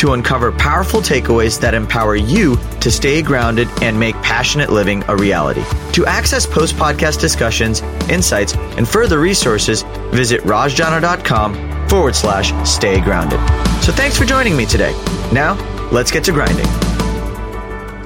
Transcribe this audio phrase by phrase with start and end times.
[0.00, 5.16] to uncover powerful takeaways that empower you to stay grounded and make passionate living a
[5.16, 5.62] reality.
[5.92, 13.38] To access post podcast discussions, insights, and further resources, visit rajjana.com forward slash stay grounded.
[13.82, 14.92] So thanks for joining me today.
[15.34, 15.54] Now,
[15.92, 16.66] let's get to grinding.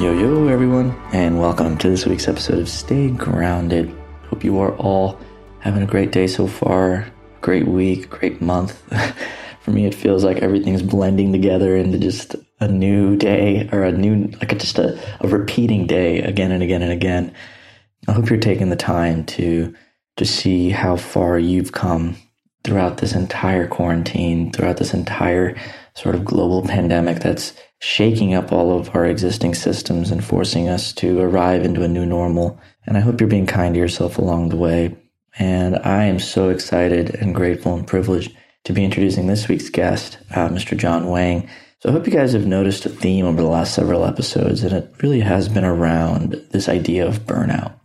[0.02, 3.94] Yo, yo, everyone, and welcome to this week's episode of Stay Grounded.
[4.30, 5.20] Hope you are all
[5.60, 7.06] having a great day so far,
[7.40, 8.82] great week, great month.
[9.64, 13.92] For me, it feels like everything's blending together into just a new day or a
[13.92, 17.32] new, like just a, a repeating day again and again and again.
[18.06, 19.75] I hope you're taking the time to
[20.19, 22.16] to see how far you've come
[22.62, 25.56] throughout this entire quarantine, throughout this entire
[25.94, 30.92] sort of global pandemic that's shaking up all of our existing systems and forcing us
[30.92, 32.60] to arrive into a new normal.
[32.86, 34.94] And I hope you're being kind to yourself along the way.
[35.38, 40.18] And I am so excited and grateful and privileged to be introducing this week's guest,
[40.30, 40.76] uh, Mr.
[40.76, 41.48] John Wang.
[41.80, 44.72] So I hope you guys have noticed a theme over the last several episodes, and
[44.72, 47.78] it really has been around this idea of burnout.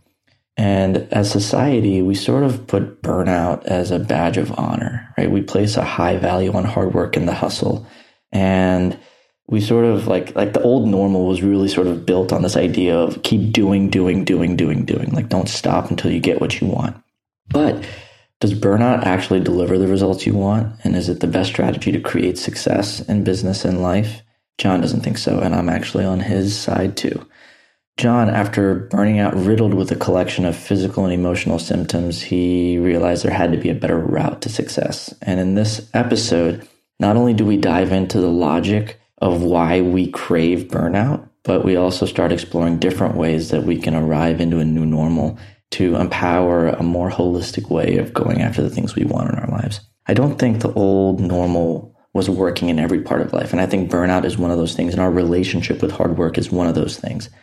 [0.55, 5.31] And as society, we sort of put burnout as a badge of honor, right?
[5.31, 7.85] We place a high value on hard work and the hustle.
[8.31, 8.97] And
[9.49, 12.55] we sort of like like the old normal was really sort of built on this
[12.55, 16.61] idea of keep doing doing doing doing doing like don't stop until you get what
[16.61, 16.95] you want
[17.49, 17.83] but
[18.39, 20.73] does burnout actually deliver the results you want?
[20.83, 24.21] And is it the best strategy to create success in business and life?
[24.57, 27.25] John doesn't think so and i'm actually on his side too.
[27.97, 33.23] John after burning out riddled with a collection of physical and emotional symptoms he realized
[33.23, 35.13] there had to be a better route to success.
[35.21, 36.67] And in this episode
[36.99, 41.75] not only do we dive into the logic of why we crave burnout, but we
[41.75, 45.37] also start exploring different ways that we can arrive into a new normal
[45.71, 49.49] to empower a more holistic way of going after the things we want in our
[49.49, 49.81] lives.
[50.07, 53.51] I don't think the old normal was working in every part of life.
[53.51, 56.37] And I think burnout is one of those things, and our relationship with hard work
[56.37, 57.27] is one of those things.
[57.27, 57.35] And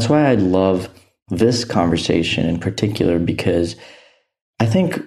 [0.00, 0.88] that's why I love
[1.28, 3.76] this conversation in particular, because
[4.58, 5.00] I think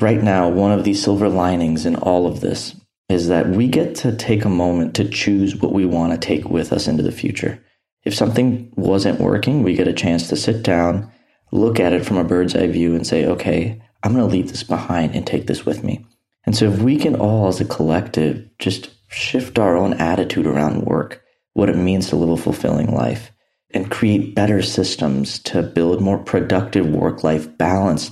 [0.00, 2.76] right now, one of the silver linings in all of this
[3.08, 6.48] is that we get to take a moment to choose what we want to take
[6.48, 7.62] with us into the future.
[8.04, 11.10] If something wasn't working, we get a chance to sit down,
[11.52, 14.50] look at it from a bird's eye view, and say, okay, I'm going to leave
[14.50, 16.04] this behind and take this with me.
[16.44, 20.84] And so, if we can all, as a collective, just shift our own attitude around
[20.84, 23.30] work, what it means to live a fulfilling life,
[23.70, 28.10] and create better systems to build more productive work life balance,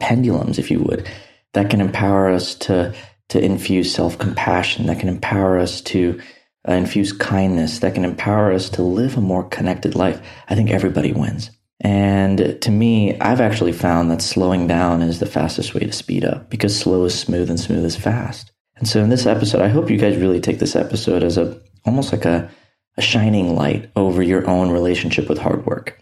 [0.00, 1.08] pendulums, if you would,
[1.54, 2.94] that can empower us to
[3.28, 6.20] to infuse self compassion, that can empower us to
[6.68, 10.70] uh, infuse kindness, that can empower us to live a more connected life, I think
[10.70, 11.50] everybody wins.
[11.82, 16.24] And to me, I've actually found that slowing down is the fastest way to speed
[16.24, 18.52] up because slow is smooth and smooth is fast.
[18.76, 21.60] And so in this episode, I hope you guys really take this episode as a
[21.84, 22.48] almost like a,
[22.96, 26.00] a shining light over your own relationship with hard work,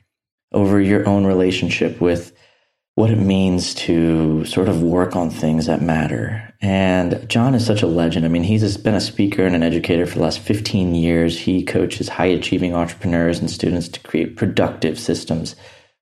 [0.53, 2.33] over your own relationship with
[2.95, 6.50] what it means to sort of work on things that matter.
[6.63, 8.27] And John is such a legend.
[8.27, 11.39] I mean, he's been a speaker and an educator for the last 15 years.
[11.39, 15.57] He coaches high achieving entrepreneurs and students to create productive systems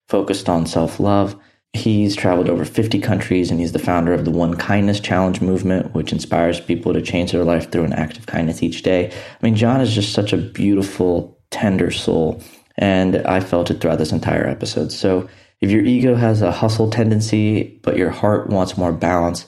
[0.09, 1.37] focused on self love.
[1.75, 5.95] He's traveled over 50 countries and he's the founder of the One Kindness Challenge movement,
[5.95, 9.13] which inspires people to change their life through an act of kindness each day.
[9.13, 12.43] I mean, John is just such a beautiful, tender soul.
[12.79, 14.93] And I felt it throughout this entire episode.
[14.93, 15.29] So,
[15.61, 19.45] if your ego has a hustle tendency, but your heart wants more balance,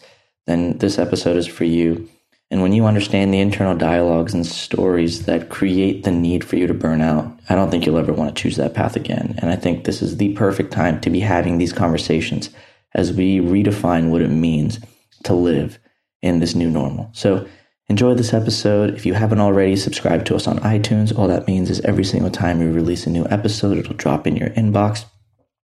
[0.51, 2.09] then this episode is for you.
[2.51, 6.67] And when you understand the internal dialogues and stories that create the need for you
[6.67, 9.37] to burn out, I don't think you'll ever want to choose that path again.
[9.39, 12.51] And I think this is the perfect time to be having these conversations
[12.95, 14.81] as we redefine what it means
[15.25, 15.79] to live
[16.23, 17.09] in this new normal.
[17.13, 17.47] So
[17.89, 18.95] enjoy this episode.
[18.95, 21.17] If you haven't already, subscribe to us on iTunes.
[21.17, 24.37] All that means is every single time we release a new episode, it'll drop in
[24.37, 25.05] your inbox.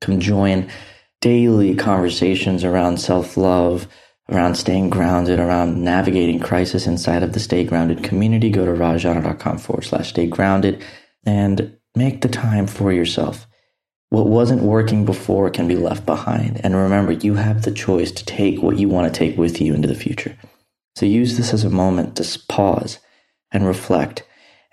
[0.01, 0.69] Come join
[1.21, 3.87] daily conversations around self love,
[4.29, 8.49] around staying grounded, around navigating crisis inside of the Stay Grounded community.
[8.49, 10.83] Go to rajjana.com forward slash stay grounded
[11.25, 13.47] and make the time for yourself.
[14.09, 16.61] What wasn't working before can be left behind.
[16.63, 19.73] And remember, you have the choice to take what you want to take with you
[19.73, 20.37] into the future.
[20.95, 22.99] So use this as a moment to pause
[23.51, 24.23] and reflect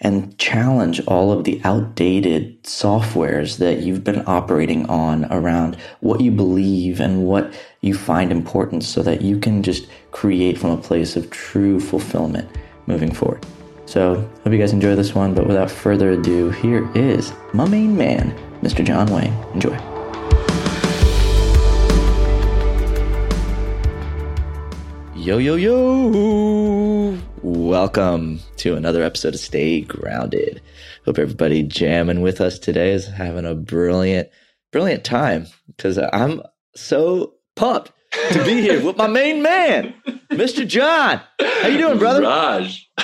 [0.01, 6.31] and challenge all of the outdated softwares that you've been operating on around what you
[6.31, 7.53] believe and what
[7.83, 12.47] you find important so that you can just create from a place of true fulfillment
[12.87, 13.45] moving forward.
[13.87, 17.97] So, hope you guys enjoy this one, but without further ado, here is my main
[17.97, 18.85] man, Mr.
[18.85, 19.33] John Wang.
[19.55, 19.77] Enjoy.
[25.17, 27.19] Yo, yo, yo!
[27.43, 30.61] Welcome to another episode of Stay Grounded.
[31.07, 34.29] Hope everybody jamming with us today is having a brilliant,
[34.71, 36.43] brilliant time because I'm
[36.75, 37.93] so pumped
[38.33, 39.93] to be here with my main man,
[40.31, 40.67] Mr.
[40.67, 41.21] John.
[41.39, 42.23] How you doing, brother?
[42.23, 42.91] Raj.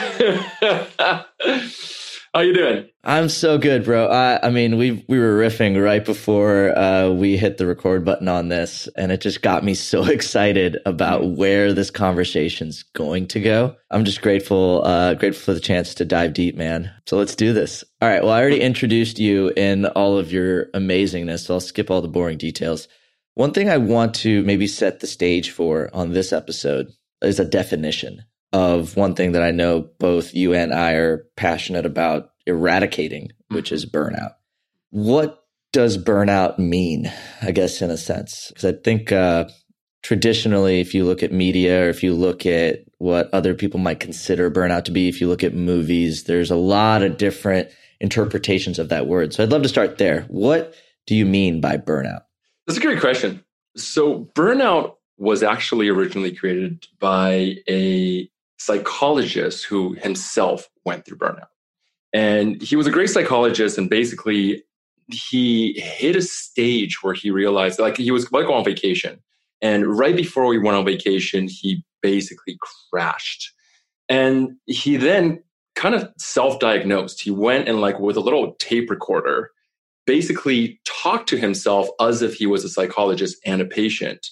[2.35, 2.89] How you doing?
[3.05, 4.09] I'm so good, bro.
[4.09, 8.29] I, I mean, we we were riffing right before uh, we hit the record button
[8.29, 13.41] on this, and it just got me so excited about where this conversation's going to
[13.41, 13.77] go.
[13.91, 16.91] I'm just grateful, uh, grateful for the chance to dive deep, man.
[17.05, 17.85] So let's do this.
[18.01, 18.23] All right.
[18.23, 22.09] Well, I already introduced you in all of your amazingness, so I'll skip all the
[22.09, 22.89] boring details.
[23.37, 26.89] One thing I want to maybe set the stage for on this episode
[27.21, 31.85] is a definition of one thing that I know both you and I are passionate
[31.85, 34.37] about eradicating, which is burnout.
[34.89, 35.45] What
[35.75, 37.13] does burnout mean?
[37.43, 39.51] I guess in a sense, because I think uh,
[40.03, 44.01] traditionally, if you look at media or if you look at what other people might
[44.01, 47.69] consider burnout to be, if you look at movies, there's a lot of different
[48.01, 49.35] interpretations of that word.
[49.35, 50.23] So I'd love to start there.
[50.29, 50.75] What
[51.07, 52.23] do you mean by burnout?
[52.67, 53.45] That's a great question.
[53.77, 58.29] So burnout was actually originally created by a
[58.59, 61.49] psychologist who himself went through burnout.
[62.13, 64.65] And he was a great psychologist, and basically,
[65.09, 69.23] he hit a stage where he realized, like, he was like on vacation.
[69.63, 72.59] And right before we went on vacation, he basically
[72.91, 73.53] crashed.
[74.09, 75.43] And he then
[75.75, 77.21] kind of self diagnosed.
[77.21, 79.51] He went and, like, with a little tape recorder,
[80.07, 84.27] basically talked to himself as if he was a psychologist and a patient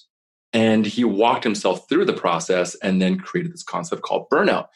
[0.55, 4.67] and he walked himself through the process and then created this concept called burnout.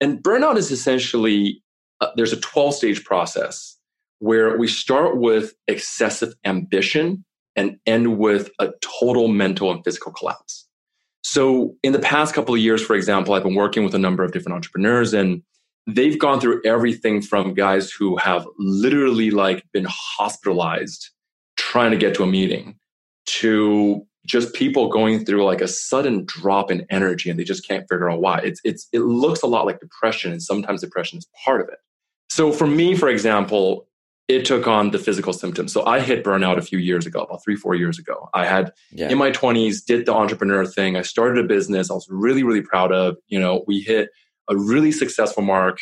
[0.00, 1.60] And burnout is essentially
[2.00, 3.76] uh, there's a 12 stage process
[4.20, 7.24] where we start with excessive ambition
[7.56, 10.68] and end with a total mental and physical collapse.
[11.22, 14.22] So, in the past couple of years, for example, I've been working with a number
[14.22, 15.42] of different entrepreneurs and
[15.86, 21.10] they've gone through everything from guys who have literally like been hospitalized
[21.56, 22.78] trying to get to a meeting
[23.26, 27.86] to just people going through like a sudden drop in energy and they just can't
[27.88, 28.38] figure out why.
[28.38, 31.78] It's it's it looks a lot like depression and sometimes depression is part of it.
[32.30, 33.86] So for me, for example,
[34.26, 35.72] it took on the physical symptoms.
[35.72, 38.30] So I hit burnout a few years ago, about three, four years ago.
[38.32, 39.10] I had yeah.
[39.10, 40.96] in my 20s, did the entrepreneur thing.
[40.96, 43.18] I started a business I was really, really proud of.
[43.28, 44.08] You know, we hit
[44.48, 45.78] a really successful mark.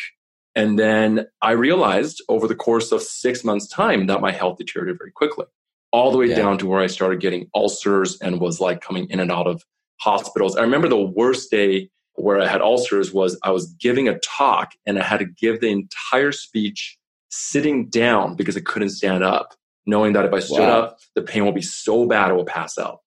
[0.55, 4.99] And then I realized over the course of six months' time that my health deteriorated
[4.99, 5.47] very quickly
[5.93, 6.37] all the way yeah.
[6.37, 9.63] down to where I started getting ulcers and was like coming in and out of
[10.01, 10.57] hospitals.
[10.57, 14.73] I remember the worst day where I had ulcers was I was giving a talk
[14.87, 16.99] and I had to give the entire speech
[17.31, 19.55] sitting down because I couldn't stand up,
[19.87, 20.81] knowing that if I stood wow.
[20.81, 23.01] up, the pain will be so bad I will pass out.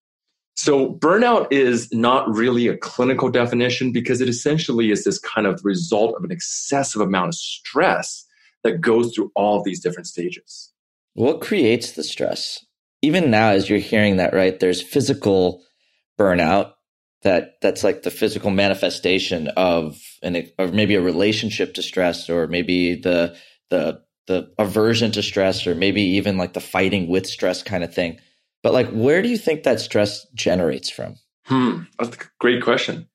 [0.57, 5.59] So, burnout is not really a clinical definition because it essentially is this kind of
[5.63, 8.25] result of an excessive amount of stress
[8.63, 10.71] that goes through all of these different stages.
[11.13, 12.65] What creates the stress?
[13.05, 15.63] even now as you're hearing that right there's physical
[16.19, 16.73] burnout
[17.21, 22.47] that that's like the physical manifestation of an or maybe a relationship to stress or
[22.47, 23.35] maybe the
[23.69, 27.93] the the aversion to stress or maybe even like the fighting with stress kind of
[27.93, 28.19] thing
[28.65, 33.07] but like where do you think that stress generates from hmm that's a great question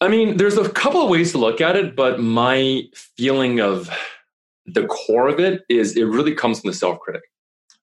[0.00, 2.82] i mean there's a couple of ways to look at it but my
[3.16, 3.90] feeling of
[4.64, 7.22] the core of it is it really comes from the self-critic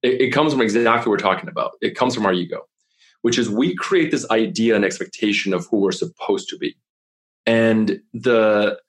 [0.03, 1.72] it, it comes from exactly what we're talking about.
[1.82, 2.67] It comes from our ego,
[3.22, 6.75] which is we create this idea and expectation of who we're supposed to be.
[7.46, 8.79] And the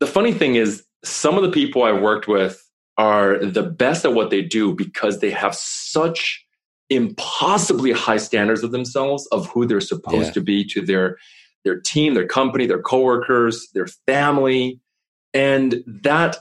[0.00, 2.62] the funny thing is, some of the people I've worked with
[2.98, 6.44] are the best at what they do because they have such
[6.90, 10.32] impossibly high standards of themselves of who they're supposed yeah.
[10.32, 11.18] to be to their
[11.64, 14.80] their team, their company, their coworkers, their family.
[15.34, 16.36] And that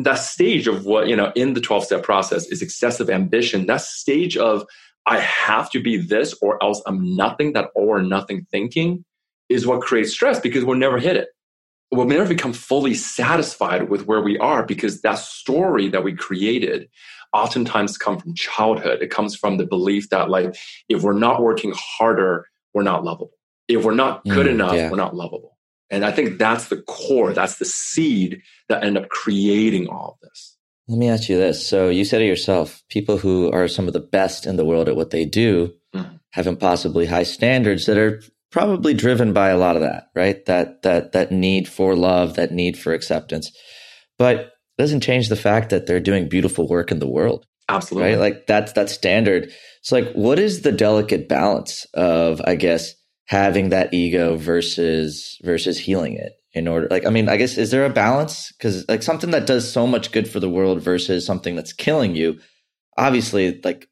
[0.00, 3.66] that stage of what, you know, in the 12 step process is excessive ambition.
[3.66, 4.64] That stage of,
[5.06, 9.04] I have to be this or else I'm nothing, that all or nothing thinking
[9.50, 11.28] is what creates stress because we'll never hit it.
[11.92, 16.88] We'll never become fully satisfied with where we are because that story that we created
[17.32, 19.02] oftentimes come from childhood.
[19.02, 20.56] It comes from the belief that like,
[20.88, 23.32] if we're not working harder, we're not lovable.
[23.68, 24.90] If we're not good mm, enough, yeah.
[24.90, 25.56] we're not lovable.
[25.90, 30.28] And I think that's the core, that's the seed that end up creating all of
[30.28, 30.56] this.
[30.88, 31.66] Let me ask you this.
[31.66, 34.88] So you said it yourself, people who are some of the best in the world
[34.88, 36.16] at what they do mm-hmm.
[36.30, 38.20] have impossibly high standards that are
[38.50, 40.44] probably driven by a lot of that, right?
[40.46, 43.56] That that that need for love, that need for acceptance.
[44.18, 47.46] But doesn't change the fact that they're doing beautiful work in the world.
[47.68, 48.10] Absolutely.
[48.10, 48.18] Right?
[48.18, 49.52] Like that's that standard.
[49.80, 52.94] It's like what is the delicate balance of, I guess,
[53.26, 57.70] having that ego versus versus healing it in order like i mean i guess is
[57.70, 61.24] there a balance because like something that does so much good for the world versus
[61.24, 62.40] something that's killing you
[62.98, 63.88] obviously like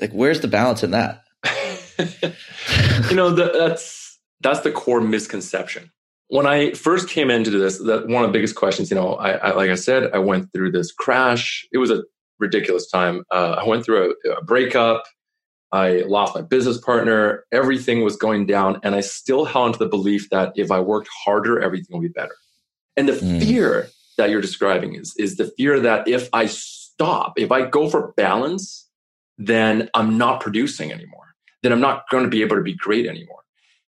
[0.00, 1.22] like where's the balance in that
[3.10, 5.90] you know the, that's that's the core misconception
[6.28, 9.32] when i first came into this that one of the biggest questions you know I,
[9.32, 12.02] I like i said i went through this crash it was a
[12.38, 15.04] ridiculous time uh, i went through a, a breakup
[15.72, 17.44] I lost my business partner.
[17.52, 18.80] Everything was going down.
[18.82, 22.08] And I still held to the belief that if I worked harder, everything will be
[22.08, 22.34] better.
[22.96, 23.40] And the mm.
[23.42, 27.90] fear that you're describing is, is the fear that if I stop, if I go
[27.90, 28.88] for balance,
[29.38, 31.34] then I'm not producing anymore.
[31.62, 33.40] Then I'm not going to be able to be great anymore.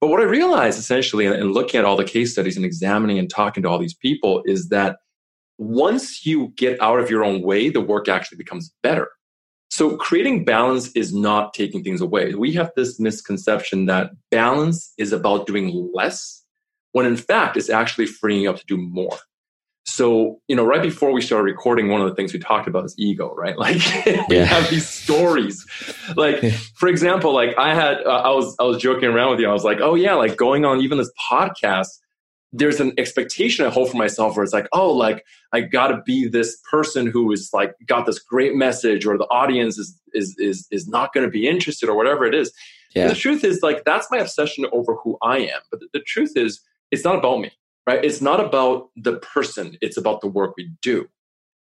[0.03, 3.17] But what I realized essentially in, in looking at all the case studies and examining
[3.19, 4.97] and talking to all these people is that
[5.57, 9.07] once you get out of your own way, the work actually becomes better.
[9.69, 12.35] So creating balance is not taking things away.
[12.35, 16.43] We have this misconception that balance is about doing less,
[16.91, 19.17] when in fact it's actually freeing you up to do more.
[19.85, 22.85] So, you know, right before we started recording, one of the things we talked about
[22.85, 23.55] is ego, right?
[23.63, 23.77] Like
[24.29, 24.45] we yeah.
[24.45, 25.65] have these stories.
[26.15, 26.43] Like,
[26.75, 29.49] for example, like I had, uh, I was, I was joking around with you.
[29.49, 31.87] I was like, oh yeah, like going on even this podcast,
[32.53, 36.01] there's an expectation I hold for myself where it's like, oh, like I got to
[36.05, 40.35] be this person who is like got this great message, or the audience is is
[40.37, 42.53] is is not going to be interested, or whatever it is.
[42.95, 43.07] Yeah.
[43.07, 45.61] the truth is, like that's my obsession over who I am.
[45.71, 46.61] But the, the truth is,
[46.91, 47.51] it's not about me,
[47.87, 48.03] right?
[48.03, 49.77] It's not about the person.
[49.81, 51.07] It's about the work we do.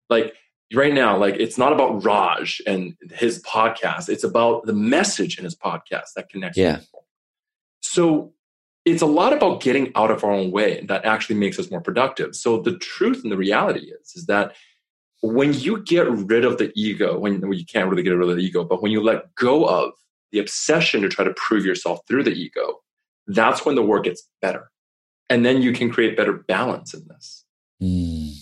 [0.08, 0.34] Like
[0.74, 4.08] right now, like it's not about Raj and his podcast.
[4.08, 6.76] It's about the message in his podcast that connects yeah.
[6.76, 7.06] people.
[7.80, 8.32] So
[8.84, 11.80] it's a lot about getting out of our own way that actually makes us more
[11.80, 12.34] productive.
[12.34, 14.54] So the truth and the reality is, is that
[15.22, 18.36] when you get rid of the ego, when well, you can't really get rid of
[18.36, 19.92] the ego, but when you let go of
[20.32, 22.80] the obsession to try to prove yourself through the ego,
[23.26, 24.70] that's when the work gets better.
[25.30, 27.44] And then you can create better balance in this.
[27.82, 28.32] Mm,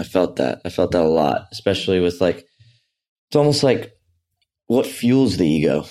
[0.00, 0.62] I felt that.
[0.64, 2.38] I felt that a lot, especially with like,
[3.28, 3.92] it's almost like
[4.66, 5.84] what fuels the ego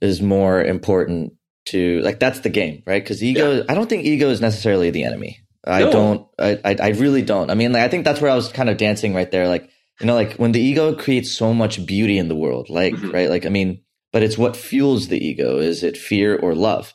[0.00, 1.34] is more important
[1.66, 3.02] to like that's the game, right?
[3.02, 3.62] Because ego, yeah.
[3.68, 5.38] I don't think ego is necessarily the enemy.
[5.66, 5.92] I no.
[5.92, 6.26] don't.
[6.38, 7.50] I, I, I really don't.
[7.50, 9.48] I mean, like, I think that's where I was kind of dancing right there.
[9.48, 9.68] Like
[10.00, 13.10] you know, like when the ego creates so much beauty in the world, like mm-hmm.
[13.10, 15.58] right, like I mean, but it's what fuels the ego.
[15.58, 16.94] Is it fear or love?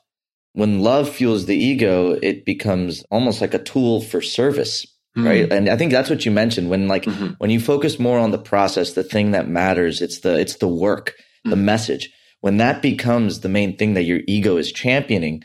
[0.53, 4.85] When love fuels the ego, it becomes almost like a tool for service,
[5.17, 5.27] mm-hmm.
[5.27, 5.51] right?
[5.51, 7.33] And I think that's what you mentioned when like mm-hmm.
[7.37, 10.67] when you focus more on the process, the thing that matters, it's the it's the
[10.67, 11.13] work,
[11.45, 11.65] the mm-hmm.
[11.65, 12.09] message
[12.41, 15.43] when that becomes the main thing that your ego is championing,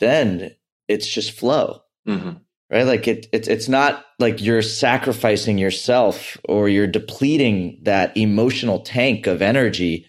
[0.00, 0.52] then
[0.88, 1.80] it's just flow.
[2.08, 2.38] Mm-hmm.
[2.70, 2.86] Right?
[2.86, 9.26] Like it, it, it's not like you're sacrificing yourself or you're depleting that emotional tank
[9.26, 10.06] of energy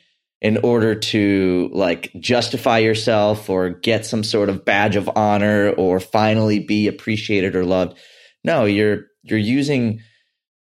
[0.47, 5.99] in order to like justify yourself or get some sort of badge of honor or
[5.99, 7.97] finally be appreciated or loved.
[8.43, 10.01] No, you're you're using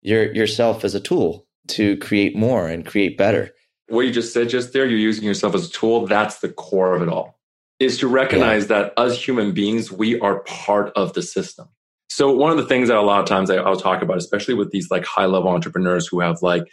[0.02, 3.54] your yourself as a tool to create more and create better
[3.88, 6.06] what you just said just there, you're using yourself as a tool.
[6.06, 7.38] That's the core of it all,
[7.78, 8.82] is to recognize yeah.
[8.82, 11.68] that as human beings, we are part of the system.
[12.08, 14.54] So one of the things that a lot of times I, will talk about, especially
[14.54, 16.64] with these like high level entrepreneurs who have like,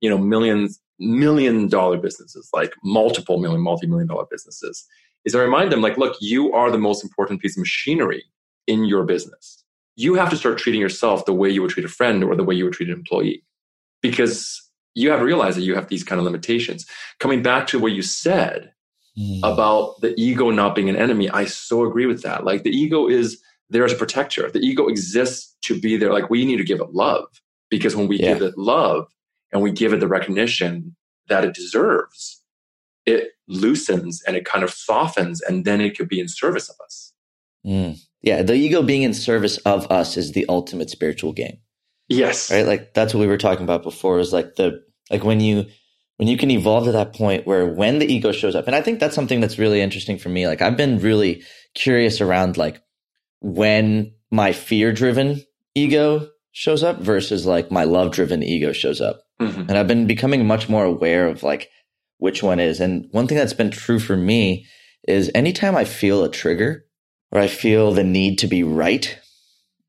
[0.00, 4.86] you know, millions, million dollar businesses, like multiple million, multi-million dollar businesses,
[5.24, 8.24] is I remind them like, look, you are the most important piece of machinery
[8.66, 9.64] in your business.
[9.96, 12.44] You have to start treating yourself the way you would treat a friend or the
[12.44, 13.44] way you would treat an employee.
[14.02, 16.86] Because you have to realize that you have these kind of limitations.
[17.18, 18.72] Coming back to what you said
[19.18, 19.38] mm.
[19.42, 22.44] about the ego not being an enemy, I so agree with that.
[22.44, 24.50] Like the ego is there as a protector.
[24.50, 26.12] The ego exists to be there.
[26.12, 27.26] Like we need to give it love
[27.68, 28.34] because when we yeah.
[28.34, 29.06] give it love
[29.52, 30.96] and we give it the recognition
[31.28, 32.42] that it deserves,
[33.06, 36.76] it loosens and it kind of softens and then it could be in service of
[36.84, 37.12] us.
[37.66, 37.98] Mm.
[38.22, 41.58] Yeah, the ego being in service of us is the ultimate spiritual game.
[42.08, 42.50] Yes.
[42.50, 42.66] Right.
[42.66, 45.66] Like that's what we were talking about before is like the, like when you,
[46.16, 48.82] when you can evolve to that point where when the ego shows up, and I
[48.82, 50.46] think that's something that's really interesting for me.
[50.46, 51.42] Like I've been really
[51.74, 52.82] curious around like
[53.40, 55.42] when my fear driven
[55.74, 59.22] ego shows up versus like my love driven ego shows up.
[59.40, 59.62] Mm-hmm.
[59.62, 61.68] And I've been becoming much more aware of like
[62.18, 62.80] which one is.
[62.80, 64.66] And one thing that's been true for me
[65.08, 66.84] is anytime I feel a trigger
[67.32, 69.18] or I feel the need to be right,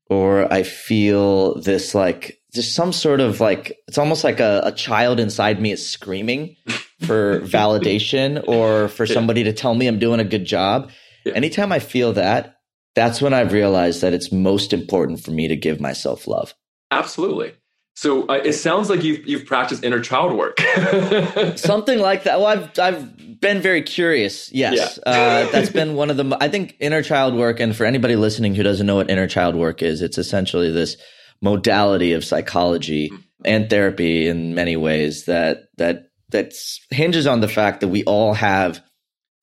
[0.08, 4.72] or I feel this like just some sort of like it's almost like a, a
[4.72, 6.56] child inside me is screaming
[7.00, 9.14] for validation or for yeah.
[9.14, 10.90] somebody to tell me I'm doing a good job.
[11.24, 11.32] Yeah.
[11.34, 12.56] Anytime I feel that,
[12.94, 16.54] that's when I've realized that it's most important for me to give myself love.
[16.90, 17.54] Absolutely.
[17.94, 20.58] So uh, it sounds like you've you've practiced inner child work.
[21.56, 22.40] Something like that.
[22.40, 24.50] Well, I've I've been very curious.
[24.52, 25.12] Yes, yeah.
[25.12, 26.36] uh, that's been one of the.
[26.40, 29.56] I think inner child work, and for anybody listening who doesn't know what inner child
[29.56, 30.96] work is, it's essentially this
[31.42, 33.20] modality of psychology mm-hmm.
[33.44, 36.54] and therapy in many ways that that that
[36.90, 38.82] hinges on the fact that we all have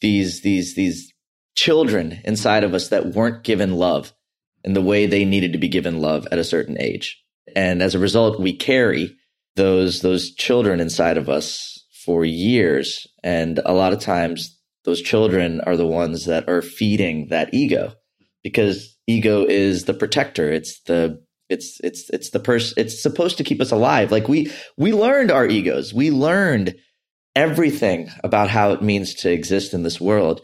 [0.02, 1.09] these these these
[1.60, 4.14] children inside of us that weren't given love
[4.64, 7.24] in the way they needed to be given love at a certain age
[7.56, 9.16] and as a result, we carry
[9.56, 13.08] those, those children inside of us for years.
[13.24, 17.94] And a lot of times those children are the ones that are feeding that ego
[18.44, 20.52] because ego is the protector.
[20.52, 24.12] It's the, it's, it's, it's the person, it's supposed to keep us alive.
[24.12, 25.94] Like we, we learned our egos.
[25.94, 26.76] We learned
[27.36, 30.42] everything about how it means to exist in this world.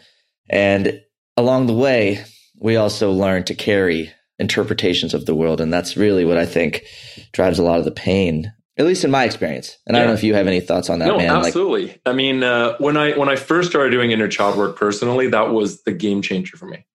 [0.50, 1.02] And
[1.38, 2.24] along the way,
[2.58, 5.62] we also learned to carry interpretations of the world.
[5.62, 6.84] And that's really what I think
[7.32, 9.78] drives a lot of the pain, at least in my experience.
[9.86, 10.00] And yeah.
[10.00, 11.30] I don't know if you have any thoughts on that, no, man.
[11.30, 11.88] Absolutely.
[11.88, 15.28] Like, I mean, uh, when I when I first started doing inner child work personally,
[15.30, 16.86] that was the game changer for me.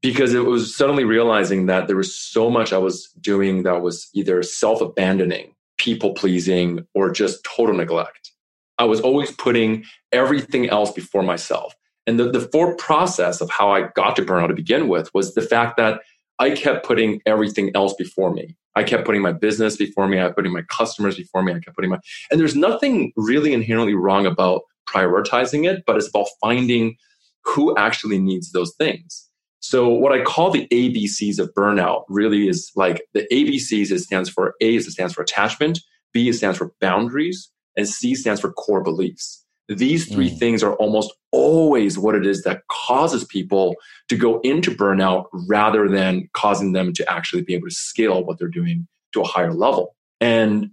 [0.00, 4.08] Because it was suddenly realizing that there was so much I was doing that was
[4.14, 8.30] either self abandoning, people pleasing, or just total neglect.
[8.78, 11.74] I was always putting everything else before myself.
[12.08, 15.34] And the, the four process of how I got to burnout to begin with was
[15.34, 16.00] the fact that
[16.38, 18.56] I kept putting everything else before me.
[18.74, 20.18] I kept putting my business before me.
[20.18, 21.52] I kept putting my customers before me.
[21.52, 21.98] I kept putting my,
[22.30, 26.96] and there's nothing really inherently wrong about prioritizing it, but it's about finding
[27.44, 29.28] who actually needs those things.
[29.60, 34.30] So what I call the ABCs of burnout really is like the ABCs, it stands
[34.30, 35.80] for A it stands for attachment,
[36.14, 39.44] B it stands for boundaries, and C stands for core beliefs.
[39.68, 40.38] These three mm.
[40.38, 43.76] things are almost always what it is that causes people
[44.08, 48.38] to go into burnout rather than causing them to actually be able to scale what
[48.38, 49.94] they're doing to a higher level.
[50.20, 50.70] And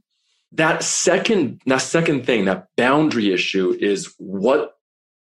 [0.53, 4.71] that second, that second thing, that boundary issue is what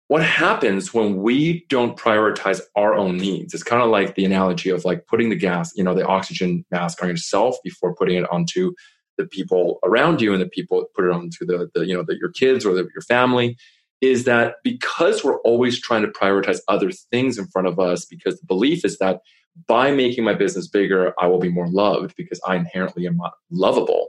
[0.08, 4.68] what happens when we don't prioritize our own needs it's kind of like the analogy
[4.68, 8.30] of like putting the gas you know the oxygen mask on yourself before putting it
[8.30, 8.72] onto
[9.18, 12.16] the people around you and the people put it onto the, the you know the,
[12.18, 13.56] your kids or the, your family
[14.00, 18.38] is that because we're always trying to prioritize other things in front of us because
[18.38, 19.20] the belief is that
[19.68, 23.32] by making my business bigger i will be more loved because i inherently am not
[23.50, 24.08] lovable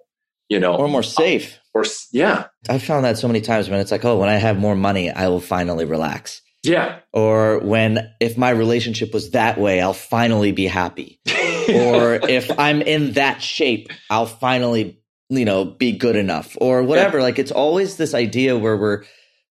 [0.49, 0.75] you know?
[0.75, 1.59] Or more safe.
[1.73, 2.45] Or yeah.
[2.69, 5.11] I've found that so many times when it's like oh when i have more money
[5.11, 6.41] i will finally relax.
[6.63, 6.99] Yeah.
[7.13, 11.19] Or when if my relationship was that way i'll finally be happy
[11.69, 14.99] or if I'm in that shape, I'll finally,
[15.29, 17.17] you know, be good enough or whatever.
[17.17, 17.23] Yeah.
[17.23, 19.03] Like it's always this idea where we're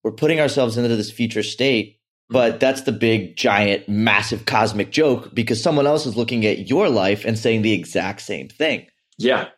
[0.03, 1.99] we're putting ourselves into this future state,
[2.29, 2.59] but mm-hmm.
[2.59, 7.25] that's the big giant massive cosmic joke because someone else is looking at your life
[7.25, 8.87] and saying the exact same thing.
[9.17, 9.49] Yeah.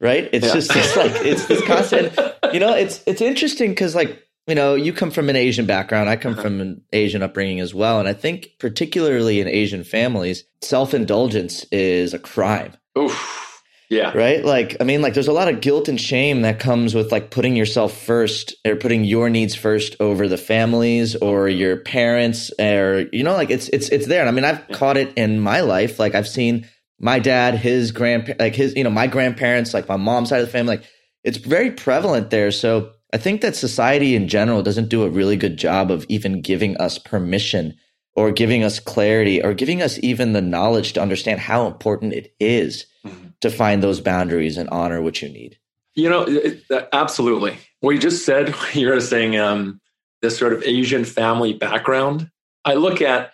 [0.00, 0.28] Right?
[0.32, 0.54] It's yeah.
[0.54, 2.18] just it's like it's this constant
[2.52, 6.08] you know, it's it's interesting cuz like you know, you come from an Asian background.
[6.08, 6.42] I come uh-huh.
[6.42, 8.00] from an Asian upbringing as well.
[8.00, 12.74] And I think, particularly in Asian families, self indulgence is a crime.
[12.98, 13.62] Oof.
[13.88, 14.16] Yeah.
[14.16, 14.42] Right?
[14.42, 17.30] Like, I mean, like, there's a lot of guilt and shame that comes with like
[17.30, 23.04] putting yourself first or putting your needs first over the families or your parents or,
[23.12, 24.20] you know, like it's, it's, it's there.
[24.20, 24.76] And I mean, I've yeah.
[24.76, 25.98] caught it in my life.
[25.98, 26.66] Like, I've seen
[26.98, 30.46] my dad, his grandpa, like his, you know, my grandparents, like my mom's side of
[30.46, 30.86] the family, like,
[31.22, 32.50] it's very prevalent there.
[32.50, 36.40] So, I think that society in general doesn't do a really good job of even
[36.40, 37.74] giving us permission
[38.14, 42.34] or giving us clarity or giving us even the knowledge to understand how important it
[42.40, 43.28] is mm-hmm.
[43.42, 45.58] to find those boundaries and honor what you need.
[45.94, 47.58] You know, it, absolutely.
[47.80, 49.80] What you just said, you're saying um,
[50.22, 52.30] this sort of Asian family background.
[52.64, 53.32] I look at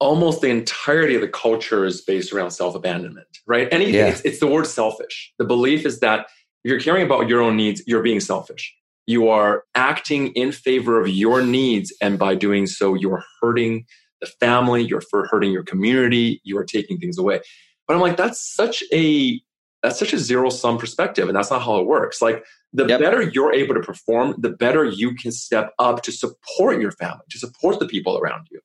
[0.00, 3.68] almost the entirety of the culture is based around self abandonment, right?
[3.70, 4.06] Anything, yeah.
[4.06, 5.32] it's, it's the word selfish.
[5.38, 6.26] The belief is that
[6.64, 8.74] if you're caring about your own needs, you're being selfish
[9.10, 11.92] you are acting in favor of your needs.
[12.00, 13.84] And by doing so, you're hurting
[14.20, 17.40] the family, you're hurting your community, you are taking things away.
[17.88, 19.40] But I'm like, that's such a
[19.82, 22.44] that's such a zero sum perspective and that's not how it works like
[22.74, 23.00] the yep.
[23.00, 27.24] better you're able to perform the better you can step up to support your family
[27.30, 28.60] to support the people around you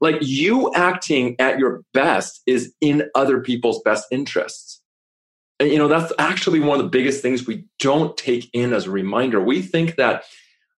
[0.00, 4.79] like you acting at your best is in other people's best interests
[5.60, 8.90] you know, that's actually one of the biggest things we don't take in as a
[8.90, 9.40] reminder.
[9.40, 10.24] We think that,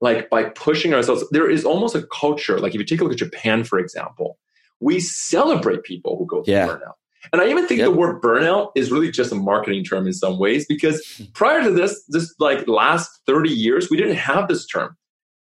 [0.00, 2.58] like, by pushing ourselves, there is almost a culture.
[2.58, 4.38] Like, if you take a look at Japan, for example,
[4.80, 6.66] we celebrate people who go through yeah.
[6.66, 6.94] burnout.
[7.32, 7.90] And I even think yep.
[7.90, 11.70] the word burnout is really just a marketing term in some ways because prior to
[11.70, 14.96] this, this like last 30 years, we didn't have this term.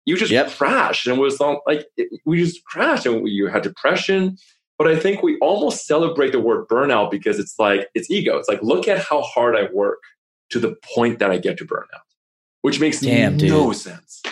[0.04, 0.50] You just yep.
[0.50, 1.86] crashed and it was like
[2.24, 4.38] we just crashed and you had depression.
[4.78, 8.38] But I think we almost celebrate the word burnout because it's like it's ego.
[8.38, 9.98] It's like look at how hard I work
[10.50, 12.06] to the point that I get to burnout,
[12.62, 13.76] which makes Damn, no dude.
[13.76, 14.22] sense.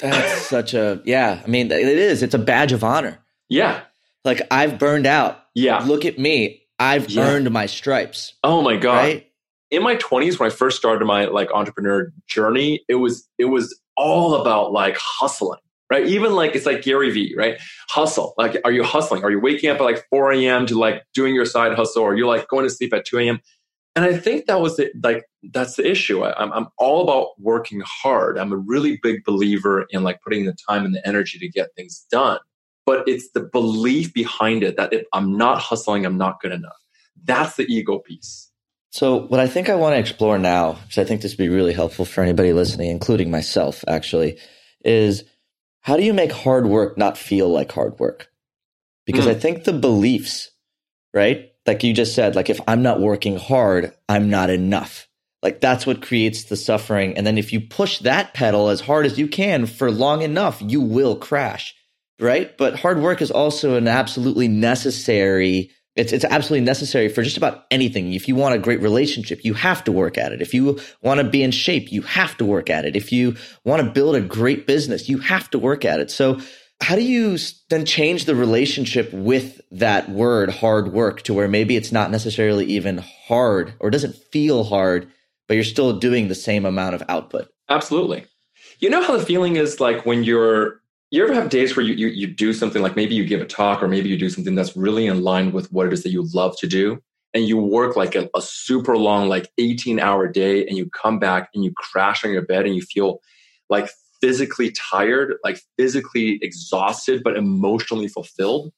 [0.00, 1.40] That's such a yeah.
[1.42, 2.22] I mean, it is.
[2.22, 3.18] It's a badge of honor.
[3.48, 3.82] Yeah.
[4.24, 5.38] Like I've burned out.
[5.54, 5.78] Yeah.
[5.78, 6.62] Look at me.
[6.78, 7.22] I've yeah.
[7.22, 8.34] earned my stripes.
[8.42, 8.96] Oh my god!
[8.96, 9.26] Right?
[9.70, 13.78] In my twenties, when I first started my like entrepreneur journey, it was it was
[13.96, 15.60] all about like hustling,
[15.92, 16.06] right?
[16.06, 17.60] Even like it's like Gary Vee, right?
[17.88, 18.34] Hustle.
[18.38, 19.24] Like, are you hustling?
[19.24, 20.66] Are you waking up at like four a.m.
[20.66, 23.40] to like doing your side hustle, or you're like going to sleep at two a.m.
[23.94, 26.22] And I think that was the, like that's the issue.
[26.22, 28.38] I, I'm I'm all about working hard.
[28.38, 31.68] I'm a really big believer in like putting the time and the energy to get
[31.76, 32.38] things done
[32.84, 36.76] but it's the belief behind it that if I'm not hustling, I'm not good enough.
[37.24, 38.50] That's the ego piece.
[38.90, 41.48] So, what I think I want to explore now, because I think this would be
[41.48, 44.38] really helpful for anybody listening, including myself, actually,
[44.84, 45.24] is
[45.82, 48.30] how do you make hard work not feel like hard work?
[49.06, 49.30] Because mm.
[49.30, 50.50] I think the beliefs,
[51.12, 51.52] right?
[51.66, 55.08] Like you just said, like if I'm not working hard, I'm not enough.
[55.42, 57.16] Like that's what creates the suffering.
[57.16, 60.62] And then if you push that pedal as hard as you can for long enough,
[60.62, 61.74] you will crash
[62.22, 62.56] right?
[62.56, 67.64] But hard work is also an absolutely necessary it's it's absolutely necessary for just about
[67.70, 68.14] anything.
[68.14, 70.40] If you want a great relationship, you have to work at it.
[70.40, 72.96] If you want to be in shape, you have to work at it.
[72.96, 76.10] If you want to build a great business, you have to work at it.
[76.10, 76.40] So
[76.82, 77.38] how do you
[77.70, 82.64] then change the relationship with that word hard work to where maybe it's not necessarily
[82.66, 85.08] even hard or doesn't feel hard,
[85.46, 87.48] but you're still doing the same amount of output?
[87.68, 88.26] Absolutely.
[88.80, 90.81] You know how the feeling is like when you're
[91.12, 93.44] you ever have days where you, you you do something like maybe you give a
[93.44, 96.10] talk or maybe you do something that's really in line with what it is that
[96.10, 97.00] you love to do
[97.34, 101.18] and you work like a, a, super long like 18 hour day and you come
[101.18, 103.20] back and you crash on your bed and you feel
[103.68, 108.72] like physically tired like physically exhausted but emotionally fulfilled?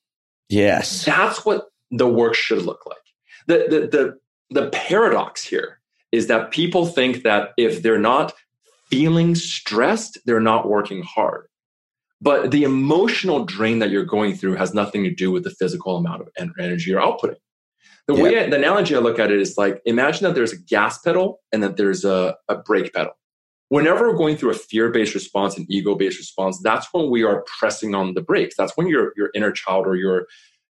[0.48, 1.04] Yes.
[1.04, 2.98] That's what the work should look like.
[3.46, 4.18] The the
[4.50, 8.34] the, the paradox here is that people think that if they're not
[8.90, 11.46] feeling stressed they're not working hard
[12.24, 15.96] but the emotional drain that you're going through has nothing to do with the physical
[15.98, 17.36] amount of energy you're outputting.
[18.08, 20.58] The way I, the analogy I look at it is like imagine that there's a
[20.58, 23.12] gas pedal and that there's a, a brake pedal.
[23.68, 27.94] Whenever we're going through a fear-based response and ego-based response, that's when we are pressing
[27.94, 28.54] on the brakes.
[28.56, 30.26] That's when your your inner child or your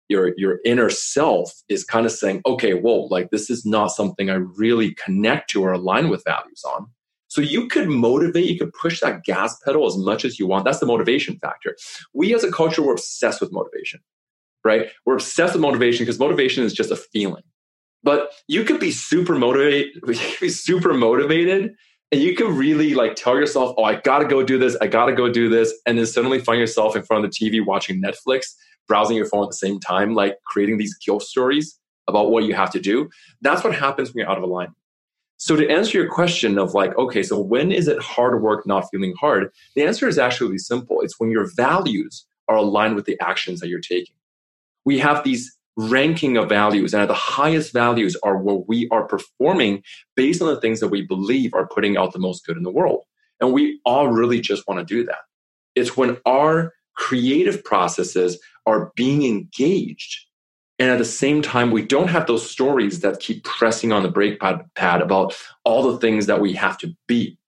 [0.09, 4.29] your your inner self is kind of saying, okay, well, like this is not something
[4.29, 6.89] I really connect to or align with values on.
[7.35, 10.65] So you could motivate, you could push that gas pedal as much as you want.
[10.65, 11.77] That's the motivation factor.
[12.13, 13.99] We as a culture, we're obsessed with motivation,
[14.65, 14.87] right?
[15.05, 17.43] We're obsessed with motivation because motivation is just a feeling.
[18.05, 21.75] But you could be super motivated, you could be super motivated,
[22.13, 25.13] and you can really like tell yourself, oh, I gotta go do this, I gotta
[25.13, 28.55] go do this, and then suddenly find yourself in front of the TV watching Netflix,
[28.87, 32.55] browsing your phone at the same time, like creating these guilt stories about what you
[32.55, 33.11] have to do.
[33.41, 34.77] That's what happens when you're out of alignment.
[35.45, 38.89] So to answer your question of like, okay, so when is it hard work not
[38.91, 39.51] feeling hard?
[39.77, 41.03] The answer is actually simple.
[41.03, 44.15] It's when your values are aligned with the actions that you're taking.
[44.87, 49.83] We have these ranking of values, and the highest values are where we are performing
[50.17, 52.71] based on the things that we believe are putting out the most good in the
[52.71, 53.03] world.
[53.39, 55.25] And we all really just want to do that.
[55.75, 60.25] It's when our creative processes are being engaged
[60.79, 64.09] and at the same time, we don't have those stories that keep pressing on the
[64.09, 67.39] brake pad, pad about all the things that we have to be.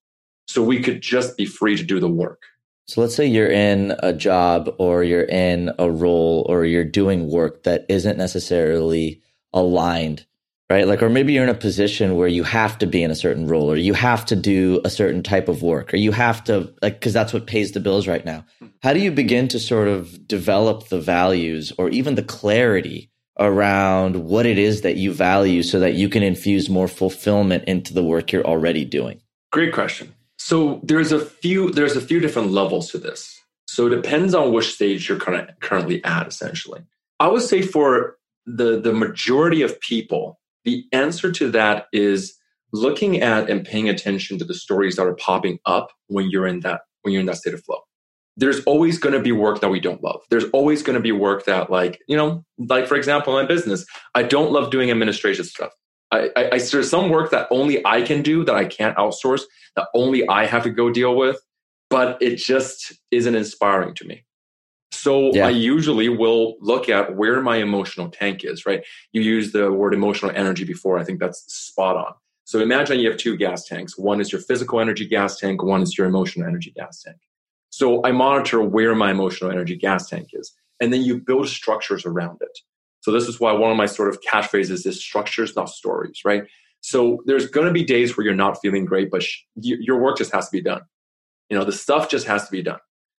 [0.46, 2.42] So we could just be free to do the work.
[2.86, 7.28] So let's say you're in a job or you're in a role or you're doing
[7.28, 9.20] work that isn't necessarily
[9.52, 10.24] aligned,
[10.70, 10.86] right?
[10.86, 13.48] Like, or maybe you're in a position where you have to be in a certain
[13.48, 16.72] role or you have to do a certain type of work or you have to,
[16.80, 18.44] like, because that's what pays the bills right now.
[18.60, 18.66] Hmm.
[18.84, 24.16] How do you begin to sort of develop the values or even the clarity around
[24.16, 28.02] what it is that you value so that you can infuse more fulfillment into the
[28.02, 29.20] work you're already doing?
[29.52, 30.14] Great question.
[30.38, 33.40] So there's a few there's a few different levels to this.
[33.66, 36.82] So it depends on which stage you're kind of currently at essentially.
[37.20, 42.36] I would say for the the majority of people, the answer to that is
[42.72, 46.60] looking at and paying attention to the stories that are popping up when you're in
[46.60, 47.80] that when you're in that state of flow
[48.36, 50.20] there's always going to be work that we don't love.
[50.30, 53.48] There's always going to be work that, like, you know, like for example, in my
[53.48, 55.72] business, I don't love doing administration stuff.
[56.12, 59.42] I, I, I there's some work that only I can do that I can't outsource,
[59.74, 61.40] that only I have to go deal with,
[61.90, 64.24] but it just isn't inspiring to me.
[64.92, 65.46] So yeah.
[65.46, 68.84] I usually will look at where my emotional tank is, right?
[69.12, 70.98] You used the word emotional energy before.
[70.98, 72.14] I think that's spot on.
[72.44, 73.98] So imagine you have two gas tanks.
[73.98, 77.16] One is your physical energy gas tank, one is your emotional energy gas tank.
[77.76, 80.50] So I monitor where my emotional energy gas tank is.
[80.80, 82.58] And then you build structures around it.
[83.00, 86.44] So this is why one of my sort of catchphrases is structures, not stories, right?
[86.80, 90.16] So there's going to be days where you're not feeling great, but sh- your work
[90.16, 90.80] just has to be done.
[91.50, 92.78] You know, the stuff just has to be done.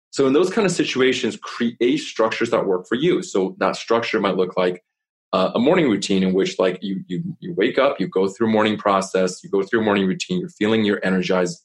[0.10, 3.22] So in those kind of situations, create structures that work for you.
[3.22, 4.84] So that structure might look like
[5.34, 8.50] uh, a morning routine in which like you, you you wake up, you go through
[8.50, 11.64] morning process, you go through morning routine, you're feeling you're energized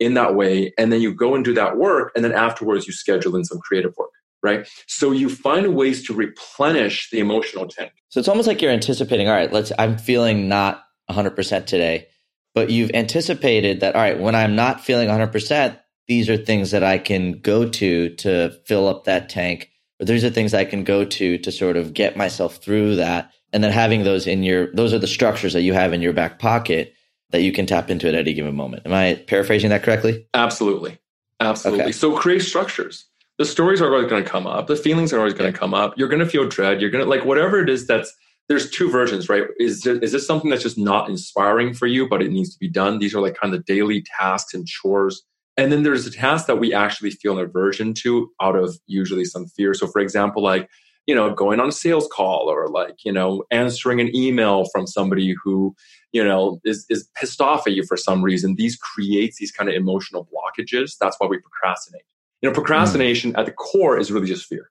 [0.00, 2.92] in that way, and then you go and do that work, and then afterwards you
[2.92, 4.10] schedule in some creative work,
[4.42, 4.68] right?
[4.86, 7.92] So you find ways to replenish the emotional tank.
[8.08, 9.28] So it's almost like you're anticipating.
[9.28, 9.72] All right, let's.
[9.78, 12.08] I'm feeling not 100 percent today,
[12.54, 13.94] but you've anticipated that.
[13.94, 17.68] All right, when I'm not feeling 100 percent, these are things that I can go
[17.68, 21.52] to to fill up that tank, or these are things I can go to to
[21.52, 23.32] sort of get myself through that.
[23.52, 26.12] And then having those in your, those are the structures that you have in your
[26.12, 26.92] back pocket
[27.30, 28.82] that you can tap into it at any given moment.
[28.86, 30.26] Am I paraphrasing that correctly?
[30.34, 30.98] Absolutely.
[31.40, 31.84] Absolutely.
[31.84, 31.92] Okay.
[31.92, 33.06] So create structures.
[33.38, 34.66] The stories are always going to come up.
[34.66, 35.96] The feelings are always going to come up.
[35.96, 36.80] You're going to feel dread.
[36.80, 38.12] You're going to like whatever it is that's
[38.48, 39.44] there's two versions, right?
[39.58, 42.58] Is there, is this something that's just not inspiring for you, but it needs to
[42.58, 42.98] be done?
[42.98, 45.22] These are like kind of daily tasks and chores
[45.58, 49.24] and then there's a task that we actually feel an aversion to out of usually
[49.24, 49.74] some fear.
[49.74, 50.70] So, for example, like,
[51.08, 54.86] you know, going on a sales call or like, you know, answering an email from
[54.86, 55.74] somebody who,
[56.12, 58.56] you know, is, is pissed off at you for some reason.
[58.56, 60.96] These creates these kind of emotional blockages.
[61.00, 62.02] That's why we procrastinate.
[62.42, 63.38] You know, procrastination mm.
[63.38, 64.70] at the core is really just fear.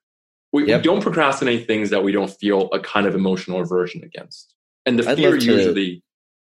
[0.52, 0.78] We, yep.
[0.78, 4.54] we, don't procrastinate things that we don't feel a kind of emotional aversion against.
[4.86, 6.04] And the fear usually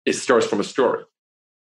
[0.06, 1.02] it starts from a story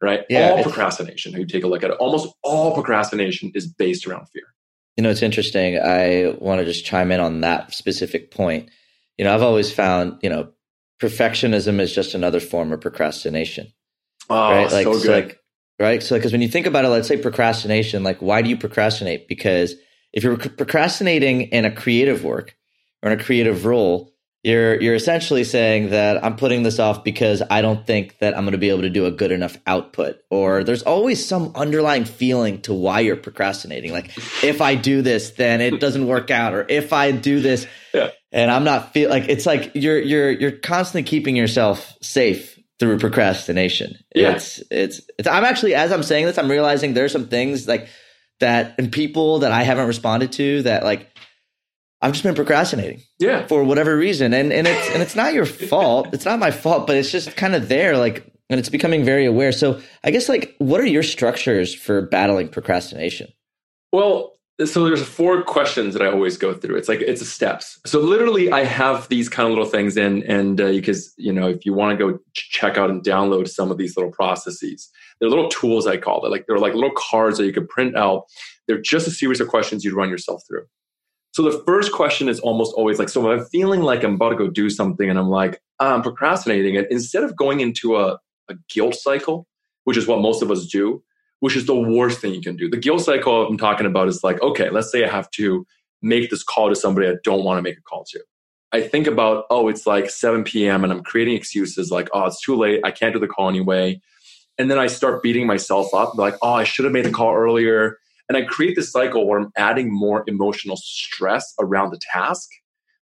[0.03, 0.25] right?
[0.29, 4.27] Yeah, all procrastination, you take a look at it, almost all procrastination is based around
[4.31, 4.53] fear.
[4.96, 5.78] You know, it's interesting.
[5.78, 8.70] I want to just chime in on that specific point.
[9.16, 10.50] You know, I've always found, you know,
[11.00, 13.72] perfectionism is just another form of procrastination.
[14.28, 14.70] Oh, right?
[14.70, 15.02] Like, so good.
[15.02, 15.40] So like,
[15.81, 16.02] right?
[16.02, 19.28] So, because when you think about it, let's say procrastination, like, why do you procrastinate?
[19.28, 19.74] Because
[20.12, 22.57] if you're procrastinating in a creative work
[23.02, 24.12] or in a creative role,
[24.42, 28.42] you're you're essentially saying that I'm putting this off because I don't think that I'm
[28.42, 32.05] going to be able to do a good enough output or there's always some underlying
[32.05, 36.55] feeling to why you're procrastinating like if I do this then it doesn't work out
[36.55, 38.11] or if I do this yeah.
[38.33, 42.98] and I'm not feel like it's like you're you're you're constantly keeping yourself safe through
[42.98, 43.96] procrastination.
[44.12, 44.33] Yeah.
[44.33, 47.88] It's it's it's I'm actually as I'm saying this I'm realizing there's some things like
[48.40, 51.09] that and people that I haven't responded to that like
[52.02, 53.02] I've just been procrastinating.
[53.18, 53.46] Yeah.
[53.46, 54.34] For whatever reason.
[54.34, 56.12] And and it's and it's not your fault.
[56.12, 59.24] It's not my fault, but it's just kind of there like and it's becoming very
[59.24, 59.52] aware.
[59.52, 63.32] So I guess like what are your structures for battling procrastination?
[63.92, 64.32] Well,
[64.66, 66.76] so there's four questions that I always go through.
[66.76, 67.80] It's like it's a steps.
[67.86, 71.48] So literally, I have these kind of little things in, and uh, because you know,
[71.48, 75.30] if you want to go check out and download some of these little processes, they're
[75.30, 76.30] little tools I call it.
[76.30, 78.24] Like they're like little cards that you could print out.
[78.66, 80.66] They're just a series of questions you'd run yourself through.
[81.32, 84.36] So the first question is almost always like, so I'm feeling like I'm about to
[84.36, 88.18] go do something and I'm like, ah, I'm procrastinating it, instead of going into a,
[88.48, 89.46] a guilt cycle,
[89.84, 91.02] which is what most of us do,
[91.40, 92.68] which is the worst thing you can do.
[92.68, 95.66] The guilt cycle I'm talking about is like, okay, let's say I have to
[96.02, 98.20] make this call to somebody I don't want to make a call to.
[98.72, 100.84] I think about, oh, it's like 7 p.m.
[100.84, 102.80] and I'm creating excuses like, oh, it's too late.
[102.84, 104.00] I can't do the call anyway.
[104.58, 107.34] And then I start beating myself up like, oh, I should have made the call
[107.34, 107.98] earlier.
[108.28, 112.48] And I create this cycle where I'm adding more emotional stress around the task.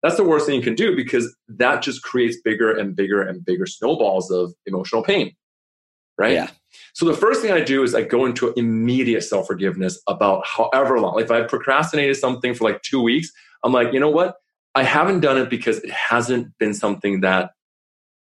[0.01, 3.43] That's the worst thing you can do because that just creates bigger and bigger and
[3.43, 5.35] bigger snowballs of emotional pain.
[6.17, 6.33] Right?
[6.33, 6.49] Yeah.
[6.93, 10.99] So the first thing I do is I go into immediate self forgiveness about however
[10.99, 11.15] long.
[11.15, 13.31] Like if I've procrastinated something for like two weeks,
[13.63, 14.35] I'm like, you know what?
[14.75, 17.51] I haven't done it because it hasn't been something that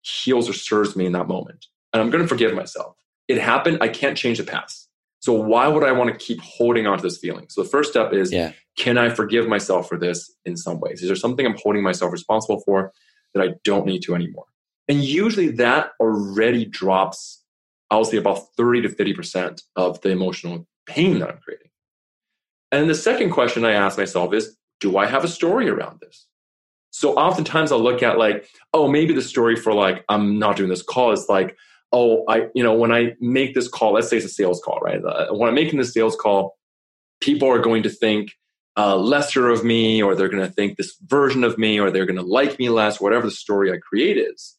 [0.02, 1.66] heals or serves me in that moment.
[1.94, 2.96] And I'm going to forgive myself.
[3.28, 3.80] It happened.
[3.82, 4.79] I can't change the past.
[5.20, 7.48] So why would I want to keep holding on to this feeling?
[7.50, 8.54] So the first step is yeah.
[8.78, 11.02] can I forgive myself for this in some ways?
[11.02, 12.94] Is there something I'm holding myself responsible for
[13.34, 14.46] that I don't need to anymore?
[14.88, 17.44] And usually that already drops,
[17.92, 21.70] I'll say about 30 to 50% of the emotional pain that I'm creating.
[22.72, 26.28] And the second question I ask myself is, do I have a story around this?
[26.92, 30.70] So oftentimes I'll look at like, oh, maybe the story for like, I'm not doing
[30.70, 31.56] this call is like,
[31.92, 34.80] oh, I, you know, when I make this call, let's say it's a sales call,
[34.80, 35.04] right?
[35.04, 36.58] Uh, when I'm making this sales call,
[37.22, 38.34] people are going to think
[38.78, 42.06] uh, lesser of me, or they're going to think this version of me, or they're
[42.06, 44.56] going to like me less, whatever the story I create is.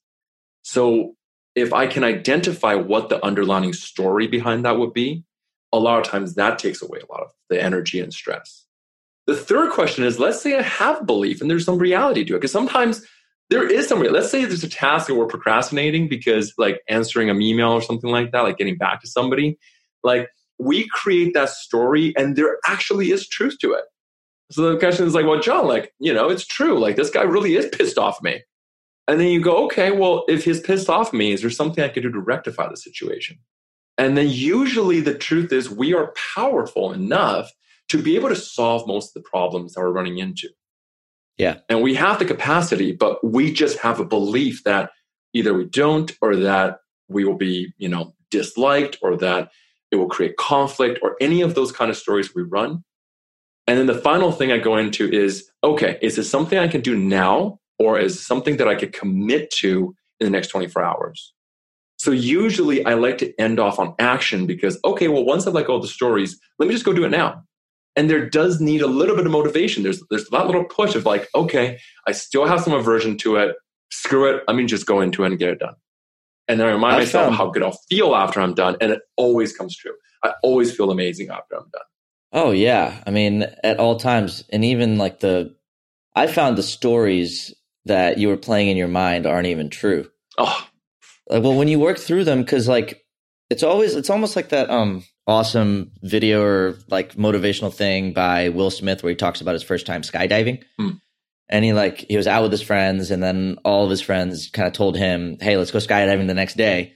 [0.62, 1.14] So
[1.54, 5.24] if I can identify what the underlying story behind that would be,
[5.72, 8.66] a lot of times that takes away a lot of the energy and stress.
[9.26, 12.38] The third question is let's say I have belief and there's some reality to it.
[12.38, 13.06] Because sometimes
[13.50, 14.08] there is some, way.
[14.08, 18.10] let's say there's a task that we're procrastinating because like answering an email or something
[18.10, 19.58] like that, like getting back to somebody,
[20.04, 23.84] like we create that story and there actually is truth to it.
[24.52, 26.78] So the question is like, well, John, like, you know, it's true.
[26.78, 28.42] Like this guy really is pissed off me.
[29.08, 31.88] And then you go, okay, well, if he's pissed off me, is there something I
[31.88, 33.38] could do to rectify the situation?
[33.98, 37.50] And then usually the truth is we are powerful enough
[37.88, 40.48] to be able to solve most of the problems that we're running into.
[41.40, 41.56] Yeah.
[41.70, 44.90] And we have the capacity, but we just have a belief that
[45.32, 49.50] either we don't or that we will be, you know, disliked or that
[49.90, 52.84] it will create conflict or any of those kind of stories we run.
[53.66, 56.82] And then the final thing I go into is okay, is this something I can
[56.82, 61.32] do now or is something that I could commit to in the next 24 hours?
[61.96, 65.66] So usually I like to end off on action because, okay, well, once I've let
[65.66, 67.44] go of the stories, let me just go do it now.
[68.00, 69.82] And there does need a little bit of motivation.
[69.82, 73.56] There's there's that little push of like, okay, I still have some aversion to it.
[73.90, 74.42] Screw it.
[74.48, 75.74] I mean, just go into it and get it done.
[76.48, 78.78] And then I remind I myself found, how good I'll feel after I'm done.
[78.80, 79.92] And it always comes true.
[80.24, 81.82] I always feel amazing after I'm done.
[82.32, 83.02] Oh yeah.
[83.06, 84.44] I mean, at all times.
[84.48, 85.54] And even like the
[86.16, 87.52] I found the stories
[87.84, 90.08] that you were playing in your mind aren't even true.
[90.38, 90.66] Oh,
[91.28, 93.04] like, well, when you work through them, because like
[93.50, 98.70] it's always it's almost like that um awesome video or like motivational thing by Will
[98.70, 100.62] Smith where he talks about his first time skydiving.
[100.76, 100.90] Hmm.
[101.48, 104.50] And he like he was out with his friends, and then all of his friends
[104.50, 106.94] kind of told him, "Hey, let's go skydiving the next day."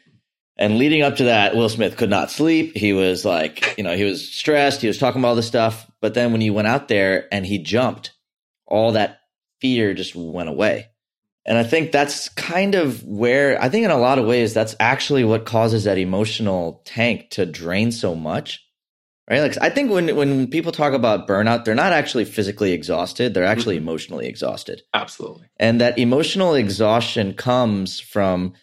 [0.56, 2.76] And leading up to that, Will Smith could not sleep.
[2.76, 4.80] He was like, you know, he was stressed.
[4.80, 5.90] He was talking about all this stuff.
[6.00, 8.12] But then when he went out there and he jumped,
[8.64, 9.18] all that
[9.60, 10.90] fear just went away.
[11.46, 14.74] And I think that's kind of where I think in a lot of ways that's
[14.80, 18.60] actually what causes that emotional tank to drain so much.
[19.28, 19.40] Right?
[19.40, 23.44] Like I think when when people talk about burnout, they're not actually physically exhausted, they're
[23.44, 23.88] actually mm-hmm.
[23.88, 24.82] emotionally exhausted.
[24.92, 25.48] Absolutely.
[25.58, 28.54] And that emotional exhaustion comes from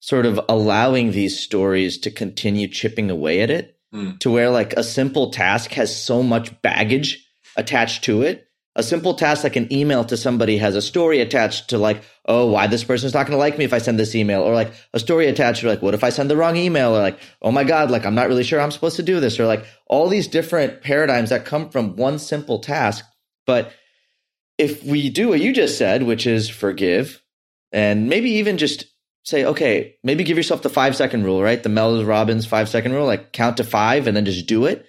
[0.00, 4.18] sort of allowing these stories to continue chipping away at it mm.
[4.20, 7.26] to where like a simple task has so much baggage
[7.56, 11.70] attached to it a simple task like an email to somebody has a story attached
[11.70, 14.14] to like, oh, why this person's not going to like me if I send this
[14.14, 16.94] email, or like a story attached to like, what if I send the wrong email,
[16.94, 19.40] or like, oh my god, like I'm not really sure I'm supposed to do this,
[19.40, 23.04] or like all these different paradigms that come from one simple task.
[23.46, 23.72] But
[24.56, 27.22] if we do what you just said, which is forgive,
[27.72, 28.84] and maybe even just
[29.24, 31.62] say, okay, maybe give yourself the five second rule, right?
[31.62, 34.86] The Mel Robbins five second rule, like count to five and then just do it.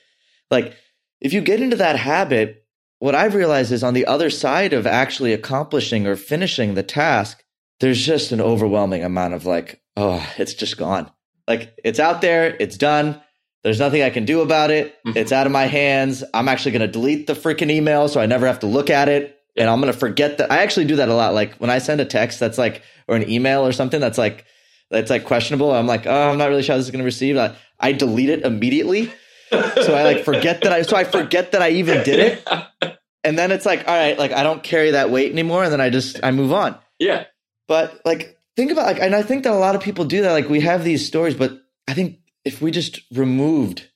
[0.50, 0.76] Like
[1.20, 2.61] if you get into that habit
[3.02, 7.44] what I've realized is on the other side of actually accomplishing or finishing the task,
[7.80, 11.12] there's just an overwhelming amount of like, oh, it's just gone.
[11.48, 13.20] Like it's out there, it's done.
[13.64, 14.96] There's nothing I can do about it.
[15.04, 15.18] Mm-hmm.
[15.18, 16.24] It's out of my hands.
[16.32, 19.10] I'm actually going to delete the freaking email so I never have to look at
[19.10, 19.36] it.
[19.58, 20.52] And I'm going to forget that.
[20.52, 21.34] I actually do that a lot.
[21.34, 24.46] Like when I send a text that's like, or an email or something that's like,
[24.92, 25.72] that's like questionable.
[25.72, 27.36] I'm like, oh, I'm not really sure how this is going to receive.
[27.36, 29.12] I, I delete it immediately
[29.52, 32.98] so I like forget that I so I forget that I even did it.
[33.24, 35.82] And then it's like, all right, like I don't carry that weight anymore, and then
[35.82, 36.78] I just I move on.
[37.00, 37.26] Yeah.
[37.68, 40.32] But like think about like and I think that a lot of people do that.
[40.32, 43.90] Like we have these stories, but I think if we just removed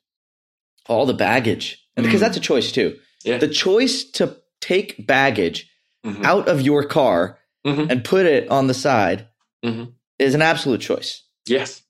[0.87, 2.99] all the baggage, and because that's a choice too.
[3.23, 3.39] Yeah.
[3.39, 5.69] The choice to take baggage
[6.05, 6.23] mm-hmm.
[6.23, 7.89] out of your car mm-hmm.
[7.89, 9.27] and put it on the side
[9.63, 9.85] mm-hmm.
[10.19, 11.23] is an absolute choice.
[11.47, 11.81] Yes.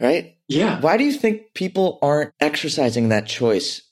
[0.00, 0.36] Right?
[0.48, 0.80] Yeah.
[0.80, 3.82] Why do you think people aren't exercising that choice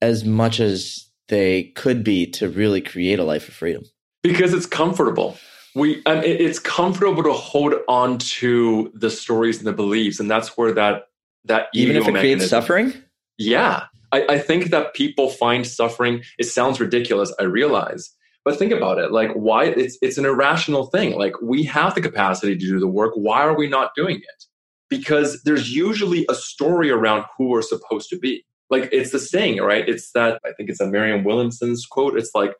[0.00, 3.84] as much as they could be to really create a life of freedom?
[4.22, 5.36] Because it's comfortable.
[5.74, 10.30] We I mean, it's comfortable to hold on to the stories and the beliefs, and
[10.30, 11.04] that's where that
[11.44, 12.94] that even if it mechanism, creates suffering.
[13.36, 16.22] Yeah, I, I think that people find suffering.
[16.38, 17.32] It sounds ridiculous.
[17.38, 18.10] I realize,
[18.44, 19.12] but think about it.
[19.12, 21.16] Like, why it's it's an irrational thing.
[21.16, 23.12] Like, we have the capacity to do the work.
[23.14, 24.44] Why are we not doing it?
[24.88, 28.44] Because there's usually a story around who we're supposed to be.
[28.70, 29.88] Like it's the saying, right?
[29.88, 32.16] It's that I think it's a Marianne Williamson's quote.
[32.16, 32.54] It's like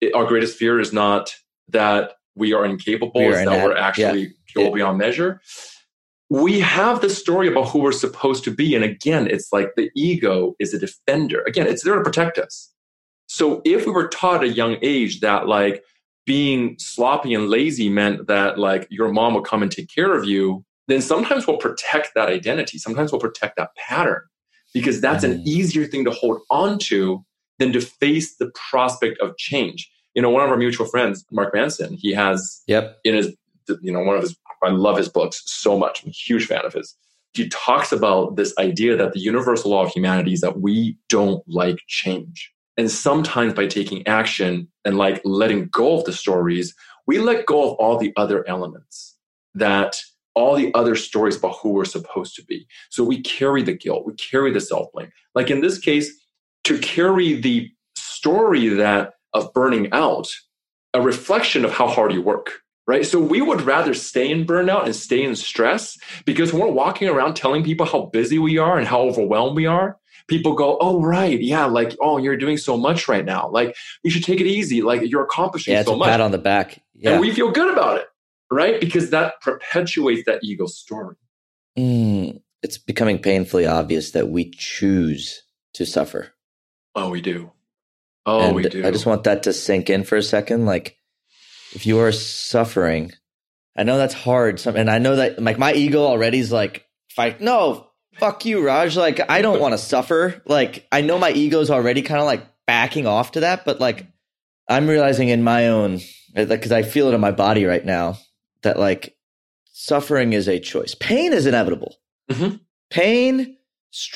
[0.00, 1.34] it, our greatest fear is not
[1.68, 4.64] that we are incapable, we are it's that we're actually yeah.
[4.64, 5.40] go beyond measure.
[6.28, 8.76] We have the story about who we're supposed to be.
[8.76, 11.42] And again, it's like the ego is a defender.
[11.42, 12.72] Again, it's there to protect us.
[13.26, 15.82] So if we were taught at a young age that like
[16.26, 20.24] being sloppy and lazy meant that like your mom would come and take care of
[20.24, 22.78] you, then sometimes we'll protect that identity.
[22.78, 24.22] Sometimes we'll protect that pattern
[24.72, 25.46] because that's an mm.
[25.46, 27.24] easier thing to hold on to
[27.58, 29.90] than to face the prospect of change.
[30.14, 32.98] You know, one of our mutual friends, Mark Manson, he has yep.
[33.04, 33.34] in his,
[33.80, 36.02] you know, one of his, I love his books so much.
[36.02, 36.96] I'm a huge fan of his.
[37.32, 41.44] He talks about this idea that the universal law of humanity is that we don't
[41.46, 42.52] like change.
[42.76, 46.74] And sometimes by taking action and like letting go of the stories,
[47.06, 49.16] we let go of all the other elements
[49.54, 50.00] that
[50.34, 52.66] all the other stories about who we're supposed to be.
[52.90, 55.10] So we carry the guilt, we carry the self blame.
[55.34, 56.12] Like in this case,
[56.64, 60.28] to carry the story that of burning out,
[60.94, 63.06] a reflection of how hard you work, right?
[63.06, 67.08] So we would rather stay in burnout and stay in stress because when we're walking
[67.08, 71.00] around telling people how busy we are and how overwhelmed we are, people go, Oh,
[71.00, 71.40] right.
[71.40, 71.66] Yeah.
[71.66, 73.48] Like, oh, you're doing so much right now.
[73.50, 74.82] Like, you should take it easy.
[74.82, 76.08] Like, you're accomplishing yeah, so much.
[76.08, 76.82] pat on the back.
[76.94, 77.12] Yeah.
[77.12, 78.08] And we feel good about it,
[78.50, 78.80] right?
[78.80, 81.16] Because that perpetuates that ego story.
[81.78, 85.42] Mm, it's becoming painfully obvious that we choose
[85.74, 86.32] to suffer.
[86.94, 87.52] Oh, we do.
[88.26, 88.86] Oh, and we do.
[88.86, 90.66] I just want that to sink in for a second.
[90.66, 90.96] Like,
[91.72, 93.12] if you are suffering,
[93.76, 94.64] I know that's hard.
[94.66, 97.40] And I know that, like, my ego already is like, fight.
[97.40, 98.96] No, fuck you, Raj.
[98.96, 100.42] Like, I don't want to suffer.
[100.44, 104.06] Like, I know my ego's already kind of like backing off to that, but like,
[104.68, 106.00] I'm realizing in my own,
[106.34, 108.18] because I feel it in my body right now,
[108.62, 109.16] that like
[109.72, 110.94] suffering is a choice.
[110.94, 111.96] Pain is inevitable.
[112.30, 112.56] Mm-hmm.
[112.90, 113.56] Pain,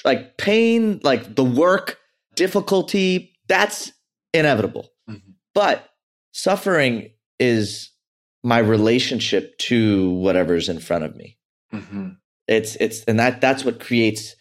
[0.05, 1.99] like pain, like the work,
[2.35, 3.93] difficulty, that's
[4.33, 4.91] inevitable.
[5.09, 5.31] Mm-hmm.
[5.55, 5.89] But
[6.33, 7.91] suffering is
[8.43, 11.39] my relationship to whatever's in front of me.
[11.73, 12.09] Mm-hmm.
[12.47, 14.37] It's it's and that that's what creates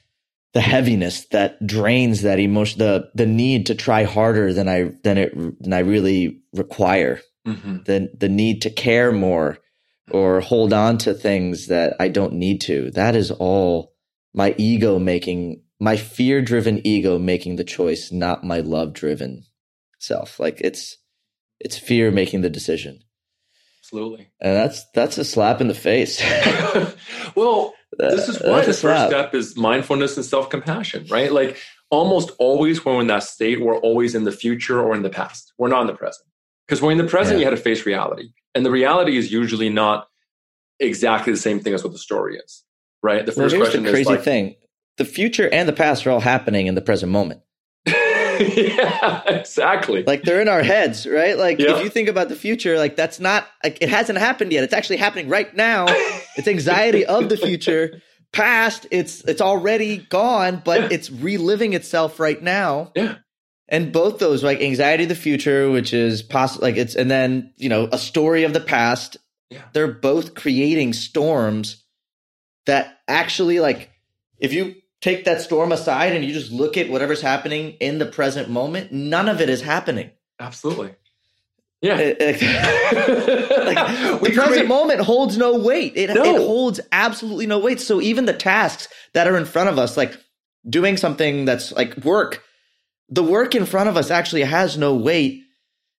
[0.54, 5.18] the heaviness that drains that emotion the the need to try harder than I than
[5.18, 7.22] it than I really require.
[7.48, 7.84] Mm-hmm.
[7.86, 9.58] The the need to care more
[10.12, 12.92] or hold on to things that I don't need to.
[12.92, 13.94] That is all
[14.34, 19.44] my ego making my fear driven ego making the choice, not my love driven
[20.00, 20.40] self.
[20.40, 20.98] Like it's
[21.60, 23.00] it's fear making the decision.
[23.82, 24.30] Absolutely.
[24.42, 26.22] And that's that's a slap in the face.
[27.36, 31.32] well, this is why the first step is mindfulness and self compassion, right?
[31.32, 31.58] Like
[31.90, 35.10] almost always when we're in that state, we're always in the future or in the
[35.10, 35.54] past.
[35.58, 36.28] We're not in the present.
[36.68, 37.46] Because when in the present, yeah.
[37.46, 38.30] you had to face reality.
[38.56, 40.08] And the reality is usually not
[40.80, 42.64] exactly the same thing as what the story is.
[43.02, 43.26] Right.
[43.26, 44.56] The first well, question the crazy is like, thing.
[44.98, 47.42] The future and the past are all happening in the present moment.
[47.86, 50.04] yeah, exactly.
[50.04, 51.38] Like they're in our heads, right?
[51.38, 51.76] Like yeah.
[51.76, 54.64] if you think about the future, like that's not like it hasn't happened yet.
[54.64, 55.86] It's actually happening right now.
[56.38, 58.02] it's anxiety of the future.
[58.32, 60.88] Past, it's it's already gone, but yeah.
[60.92, 62.92] it's reliving itself right now.
[62.96, 63.18] Yeah.
[63.74, 67.52] And both those, like anxiety of the future, which is possible, like it's, and then
[67.58, 69.18] you know a story of the past.
[69.50, 69.64] Yeah.
[69.74, 71.84] They're both creating storms
[72.68, 73.90] that actually, like,
[74.38, 78.06] if you take that storm aside and you just look at whatever's happening in the
[78.06, 80.12] present moment, none of it is happening.
[80.40, 80.94] Absolutely.
[81.82, 81.96] Yeah.
[81.96, 82.32] Eh, eh,
[83.66, 85.94] like, the present create- moment holds no weight.
[85.96, 86.24] It, no.
[86.24, 87.82] it holds absolutely no weight.
[87.82, 90.16] So even the tasks that are in front of us, like
[90.70, 92.44] doing something that's like work,
[93.14, 95.44] the work in front of us actually has no weight.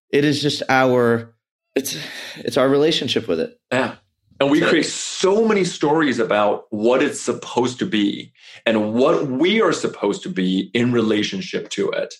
[0.09, 1.33] It is just our
[1.75, 1.97] it's
[2.37, 3.57] it's our relationship with it.
[3.71, 3.95] Yeah.
[4.41, 8.33] And we create so many stories about what it's supposed to be
[8.65, 12.13] and what we are supposed to be in relationship to it,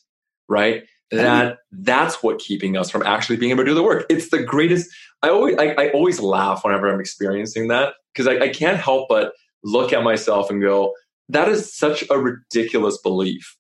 [0.48, 0.84] right?
[1.12, 4.06] That that's what keeping us from actually being able to do the work.
[4.10, 4.90] It's the greatest.
[5.22, 9.10] I always I, I always laugh whenever I'm experiencing that because I, I can't help
[9.10, 9.34] but
[9.64, 10.94] look at myself and go,
[11.30, 13.58] that is such a ridiculous belief.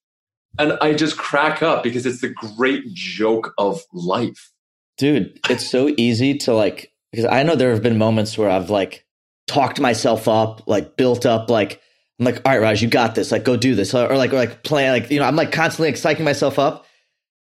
[0.57, 4.51] And I just crack up because it's the great joke of life.
[4.97, 8.69] Dude, it's so easy to like because I know there have been moments where I've
[8.69, 9.05] like
[9.47, 11.81] talked myself up, like built up, like
[12.19, 13.31] I'm like, all right, Raj, you got this.
[13.31, 15.51] Like, go do this, or, or like, or like plan, like you know, I'm like
[15.51, 16.85] constantly like psyching myself up.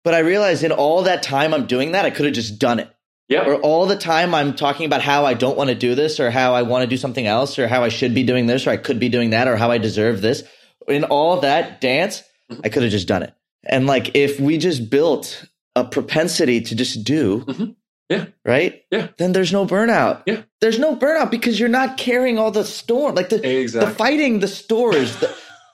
[0.04, 2.80] But I realize in all that time I'm doing that, I could have just done
[2.80, 2.90] it.
[3.28, 3.46] Yeah.
[3.46, 6.32] Or all the time I'm talking about how I don't want to do this, or
[6.32, 8.72] how I want to do something else, or how I should be doing this, or
[8.72, 10.44] I could be doing that, or how I deserve this.
[10.88, 12.24] In all that dance.
[12.64, 13.34] I could have just done it.
[13.64, 15.46] And like, if we just built
[15.76, 17.72] a propensity to just do, mm-hmm.
[18.12, 18.26] Yeah.
[18.44, 18.84] Right?
[18.92, 19.08] Yeah.
[19.18, 20.24] Then there's no burnout.
[20.26, 20.42] Yeah.
[20.60, 23.16] There's no burnout because you're not carrying all the storm.
[23.16, 23.90] Like the, exactly.
[23.90, 25.34] the fighting the stores, the,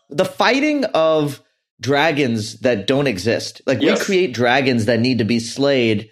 [0.09, 1.41] the fighting of
[1.81, 3.63] dragons that don't exist.
[3.65, 3.97] Like yes.
[3.97, 6.11] we create dragons that need to be slayed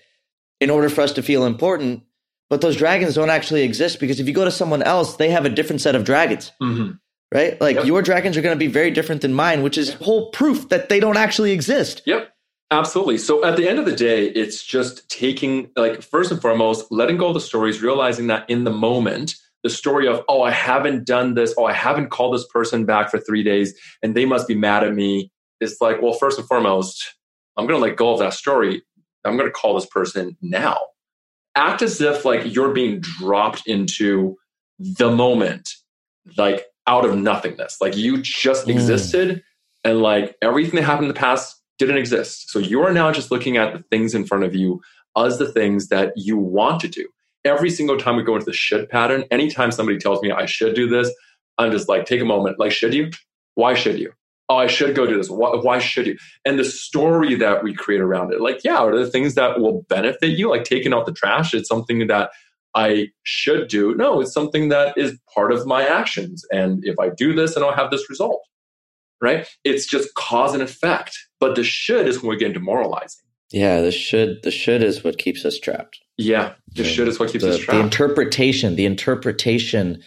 [0.60, 2.02] in order for us to feel important.
[2.50, 5.46] But those dragons don't actually exist because if you go to someone else, they have
[5.46, 6.52] a different set of dragons.
[6.60, 6.94] Mm-hmm.
[7.34, 7.60] Right?
[7.60, 7.86] Like yep.
[7.86, 10.90] your dragons are going to be very different than mine, which is whole proof that
[10.90, 12.02] they don't actually exist.
[12.06, 12.32] Yep.
[12.72, 13.18] Absolutely.
[13.18, 17.18] So at the end of the day, it's just taking, like, first and foremost, letting
[17.18, 21.06] go of the stories, realizing that in the moment, the story of, oh, I haven't
[21.06, 24.48] done this, oh, I haven't called this person back for three days, and they must
[24.48, 25.32] be mad at me.
[25.60, 27.16] It's like, well, first and foremost,
[27.56, 28.82] I'm going to let go of that story.
[29.24, 30.80] I'm going to call this person now.
[31.56, 34.38] Act as if like you're being dropped into
[34.78, 35.70] the moment,
[36.38, 37.78] like out of nothingness.
[37.82, 38.72] Like you just mm.
[38.72, 39.44] existed,
[39.84, 42.50] and like everything that happened in the past didn't exist.
[42.50, 44.82] So you are now just looking at the things in front of you
[45.18, 47.08] as the things that you want to do.
[47.44, 50.76] Every single time we go into the should pattern, anytime somebody tells me I should
[50.76, 51.14] do this,
[51.58, 52.60] I'm just like, take a moment.
[52.60, 53.12] Like, should you?
[53.54, 54.12] Why should you?
[54.50, 55.30] Oh, I should go do this.
[55.30, 56.18] Why, why should you?
[56.44, 59.84] And the story that we create around it, like, yeah, are the things that will
[59.90, 60.50] benefit you?
[60.50, 62.32] Like taking out the trash, it's something that
[62.76, 63.96] I should do.
[63.96, 66.46] No, it's something that is part of my actions.
[66.52, 68.42] And if I do this, then I'll have this result.
[69.22, 69.48] Right?
[69.64, 71.18] It's just cause and effect.
[71.40, 73.24] But the should is when we get into moralizing.
[73.52, 76.00] Yeah, the should the should is what keeps us trapped.
[76.18, 77.78] Yeah, the should is what keeps the, us trapped.
[77.78, 80.04] The interpretation, the interpretation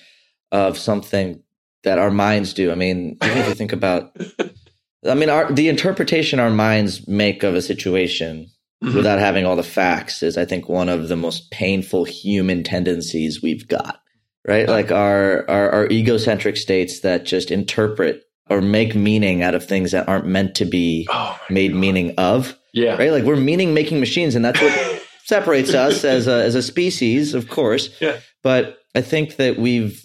[0.53, 1.43] of something
[1.85, 2.73] that our minds do.
[2.73, 4.17] I mean, even if you think about,
[5.07, 8.49] I mean, our, the interpretation our minds make of a situation
[8.83, 8.97] mm-hmm.
[8.97, 13.43] without having all the facts is, I think, one of the most painful human tendencies
[13.43, 14.01] we've got.
[14.47, 19.65] Right, like our, our our egocentric states that just interpret or make meaning out of
[19.65, 21.81] things that aren't meant to be oh made God.
[21.81, 22.59] meaning of.
[22.73, 22.97] Yeah.
[22.97, 23.11] Right.
[23.11, 27.35] Like we're meaning making machines, and that's what separates us as a as a species,
[27.35, 27.91] of course.
[28.01, 28.21] Yeah.
[28.43, 30.03] But I think that we've,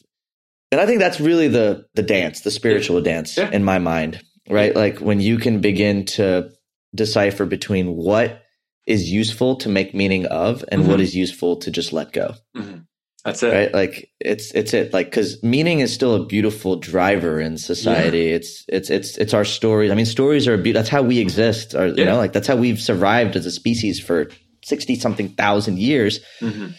[0.71, 3.13] and I think that's really the the dance, the spiritual yeah.
[3.13, 3.49] dance yeah.
[3.51, 4.21] in my mind.
[4.49, 4.75] Right.
[4.75, 6.49] Like when you can begin to
[6.93, 8.42] decipher between what
[8.85, 10.91] is useful to make meaning of and mm-hmm.
[10.91, 12.35] what is useful to just let go.
[12.55, 12.79] Mm-hmm.
[13.23, 13.53] That's it.
[13.53, 13.73] Right?
[13.73, 14.91] Like it's it's it.
[14.91, 18.25] Like cuz meaning is still a beautiful driver in society.
[18.25, 18.35] Yeah.
[18.35, 19.91] It's it's it's it's our stories.
[19.91, 21.93] I mean stories are a be- that's how we exist or yeah.
[21.93, 24.29] you know like that's how we've survived as a species for
[24.63, 26.19] 60 something thousand years.
[26.41, 26.71] Mm-hmm.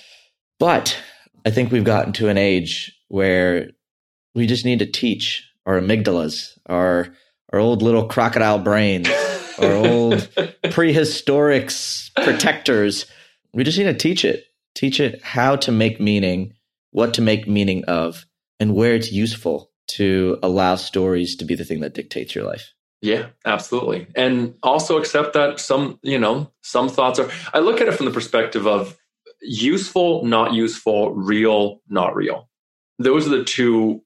[0.58, 0.96] But
[1.46, 3.70] I think we've gotten to an age where
[4.34, 7.14] we just need to teach our amygdalas, our
[7.52, 9.08] our old little crocodile brains,
[9.58, 10.28] our old
[10.70, 11.70] prehistoric
[12.16, 13.06] protectors.
[13.52, 16.54] We just need to teach it Teach it how to make meaning,
[16.90, 18.26] what to make meaning of,
[18.58, 22.72] and where it's useful to allow stories to be the thing that dictates your life.
[23.00, 24.08] Yeah, absolutely.
[24.16, 28.06] And also accept that some, you know, some thoughts are, I look at it from
[28.06, 28.96] the perspective of
[29.42, 32.48] useful, not useful, real, not real.
[32.98, 34.02] Those are the two,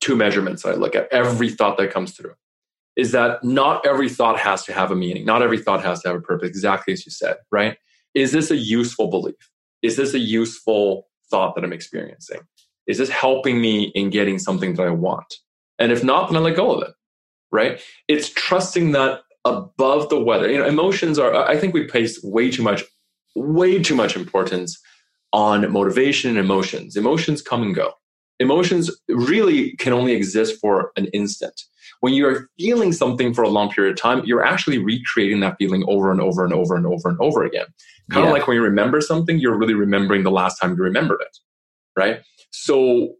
[0.00, 2.34] two measurements I look at every thought that comes through
[2.96, 5.24] is that not every thought has to have a meaning.
[5.24, 7.76] Not every thought has to have a purpose, exactly as you said, right?
[8.14, 9.34] Is this a useful belief?
[9.82, 12.40] is this a useful thought that I'm experiencing?
[12.86, 15.34] Is this helping me in getting something that I want?
[15.78, 16.94] And if not, then I let go of it.
[17.50, 17.80] Right?
[18.08, 20.50] It's trusting that above the weather.
[20.50, 21.34] You know, emotions are.
[21.34, 22.82] I think we place way too much,
[23.34, 24.80] way too much importance
[25.32, 26.96] on motivation and emotions.
[26.96, 27.92] Emotions come and go.
[28.38, 31.60] Emotions really can only exist for an instant.
[32.02, 35.84] When you're feeling something for a long period of time, you're actually recreating that feeling
[35.86, 37.66] over and over and over and over and over again.
[38.10, 38.32] Kind of yeah.
[38.32, 41.38] like when you remember something, you're really remembering the last time you remembered it,
[41.96, 42.20] right?
[42.50, 43.14] So,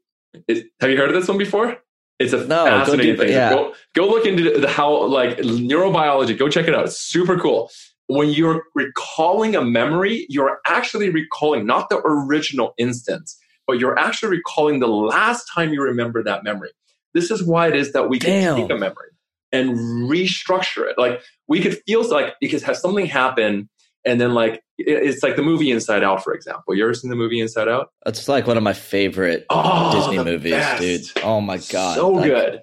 [0.48, 1.78] it, have you heard of this one before?
[2.18, 3.28] It's a no, fascinating thing.
[3.28, 3.50] Yeah.
[3.50, 6.36] Go, go look into the how like neurobiology.
[6.36, 6.86] Go check it out.
[6.86, 7.70] It's super cool.
[8.08, 14.30] When you're recalling a memory, you're actually recalling not the original instance, but you're actually
[14.30, 16.70] recalling the last time you remember that memory.
[17.14, 19.10] This is why it is that we can take a memory
[19.52, 19.76] and
[20.08, 20.98] restructure it.
[20.98, 23.68] Like we could feel like because has something happen
[24.04, 26.74] and then like it's like the movie Inside Out, for example.
[26.74, 27.90] You ever seen the movie Inside Out?
[28.06, 30.80] It's like one of my favorite oh, Disney movies, best.
[30.80, 31.24] dude.
[31.24, 32.62] Oh my god, so like, good,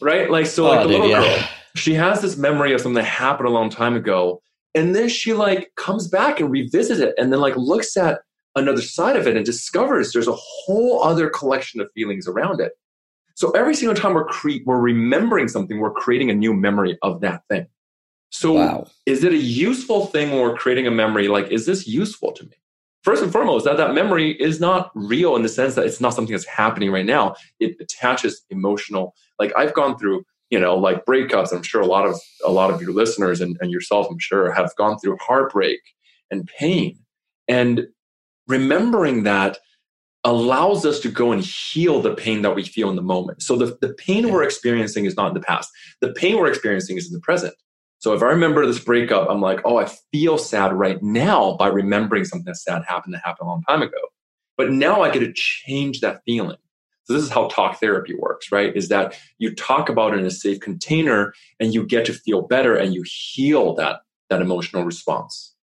[0.00, 0.30] right?
[0.30, 1.36] Like so, like oh, the dude, little yeah.
[1.36, 4.40] girl, she has this memory of something that happened a long time ago,
[4.74, 8.20] and then she like comes back and revisits it, and then like looks at
[8.54, 12.72] another side of it and discovers there's a whole other collection of feelings around it.
[13.34, 17.20] So every single time we're cre- we're remembering something, we're creating a new memory of
[17.20, 17.66] that thing.
[18.30, 18.86] So wow.
[19.04, 21.28] is it a useful thing when we're creating a memory?
[21.28, 22.52] Like, is this useful to me?
[23.02, 26.14] First and foremost, that that memory is not real in the sense that it's not
[26.14, 27.34] something that's happening right now.
[27.58, 29.14] It attaches emotional.
[29.38, 31.52] Like I've gone through, you know, like breakups.
[31.52, 34.52] I'm sure a lot of a lot of your listeners and, and yourself, I'm sure,
[34.52, 35.80] have gone through heartbreak
[36.30, 36.98] and pain.
[37.48, 37.88] And
[38.46, 39.58] remembering that
[40.24, 43.42] allows us to go and heal the pain that we feel in the moment.
[43.42, 45.70] So the, the pain we're experiencing is not in the past.
[46.00, 47.54] The pain we're experiencing is in the present.
[47.98, 51.68] So if I remember this breakup, I'm like, oh, I feel sad right now by
[51.68, 53.98] remembering something that sad happened that happened a long time ago.
[54.56, 56.56] But now I get to change that feeling.
[57.04, 58.74] So this is how talk therapy works, right?
[58.76, 62.42] Is that you talk about it in a safe container and you get to feel
[62.42, 64.00] better and you heal that
[64.30, 65.54] that emotional response,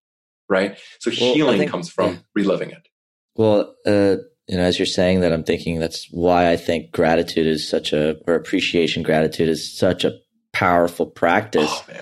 [0.48, 0.78] right?
[1.00, 2.18] So well, healing think, comes from yeah.
[2.34, 2.88] reliving it.
[3.36, 4.16] Well, uh,
[4.50, 7.92] you know, as you're saying that, I'm thinking that's why I think gratitude is such
[7.92, 10.18] a, or appreciation gratitude is such a
[10.52, 11.70] powerful practice.
[11.70, 12.00] Oh,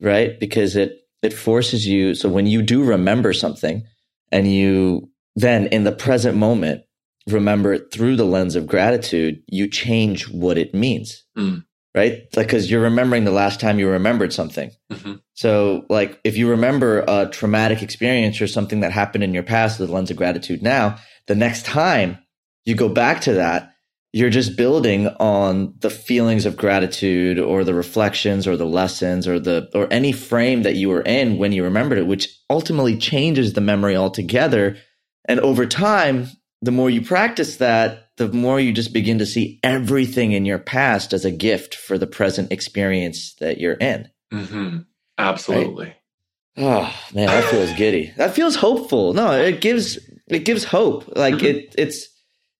[0.00, 0.38] right?
[0.38, 2.14] Because it it forces you.
[2.14, 3.82] So when you do remember something,
[4.30, 6.82] and you then in the present moment
[7.26, 11.24] remember it through the lens of gratitude, you change what it means.
[11.36, 11.64] Mm.
[11.98, 12.28] right?
[12.36, 14.70] Like, because you're remembering the last time you remembered something.
[14.92, 15.14] Mm-hmm.
[15.34, 19.80] So, like, if you remember a traumatic experience or something that happened in your past
[19.80, 20.96] with the lens of gratitude now,
[21.28, 22.18] the next time
[22.64, 23.72] you go back to that,
[24.12, 29.38] you're just building on the feelings of gratitude or the reflections or the lessons or
[29.38, 33.52] the or any frame that you were in when you remembered it which ultimately changes
[33.52, 34.76] the memory altogether.
[35.26, 36.28] And over time
[36.62, 40.58] the more you practice that the more you just begin to see everything in your
[40.58, 44.10] past as a gift for the present experience that you're in.
[44.32, 44.78] Mm-hmm.
[45.18, 45.94] Absolutely.
[46.56, 48.14] oh man that feels giddy.
[48.16, 49.12] That feels hopeful.
[49.12, 49.98] No it gives
[50.30, 51.42] it gives hope like Mhm.
[51.44, 52.08] it it's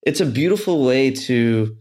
[0.05, 1.75] it's a beautiful way to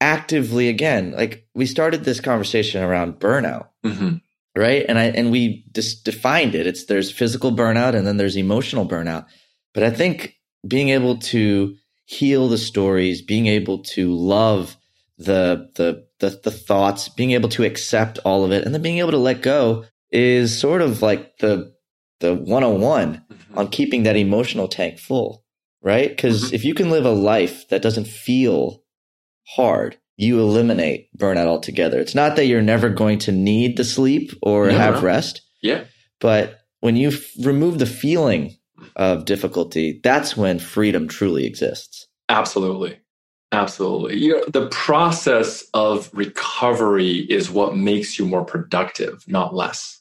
[0.00, 4.16] actively again like we started this conversation around burnout Mm-hmm.
[4.56, 8.36] right and i and we just defined it it's there's physical burnout and then there's
[8.36, 9.24] emotional burnout
[9.72, 10.34] but i think
[10.66, 14.76] being able to heal the stories being able to love
[15.18, 18.98] the the the, the thoughts being able to accept all of it and then being
[18.98, 21.72] able to let go is sort of like the
[22.20, 23.58] the 101 Mm-hmm.
[23.58, 25.44] on keeping that emotional tank full,
[25.82, 26.08] right?
[26.10, 26.52] Because Mhm.
[26.54, 28.82] if you can live a life that doesn't feel
[29.56, 32.00] hard, you eliminate burnout altogether.
[32.00, 35.00] It's not that you're never going to need the sleep or No, have no.
[35.02, 35.84] rest, Yeah.
[36.20, 38.56] but when you f- remove the feeling
[38.96, 42.06] of difficulty, that's when freedom truly exists.
[42.28, 42.96] Absolutely.
[43.52, 44.16] Absolutely.
[44.18, 49.95] You know, the process of recovery is what makes you more productive, not less.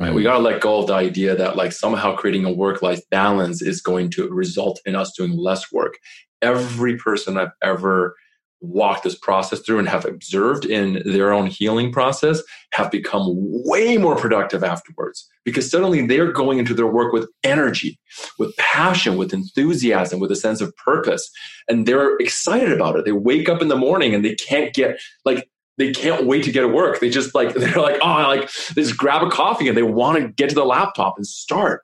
[0.00, 0.14] Right.
[0.14, 3.02] We got to let go of the idea that like somehow creating a work life
[3.10, 5.98] balance is going to result in us doing less work.
[6.40, 8.16] Every person I've ever
[8.62, 12.42] walked this process through and have observed in their own healing process
[12.72, 17.98] have become way more productive afterwards because suddenly they're going into their work with energy,
[18.38, 21.30] with passion, with enthusiasm, with a sense of purpose.
[21.68, 23.04] And they're excited about it.
[23.04, 25.49] They wake up in the morning and they can't get like,
[25.80, 27.00] they can't wait to get to work.
[27.00, 30.18] They just like, they're like, oh, like, they just grab a coffee and they want
[30.18, 31.82] to get to the laptop and start.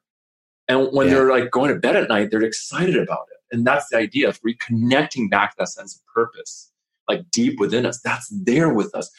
[0.68, 1.14] And when Yeah.
[1.14, 3.38] they're like going to bed at night, they're excited about it.
[3.54, 6.72] And that's the idea of reconnecting back to that sense of purpose,
[7.08, 8.00] like deep within us.
[8.00, 9.10] That's there with us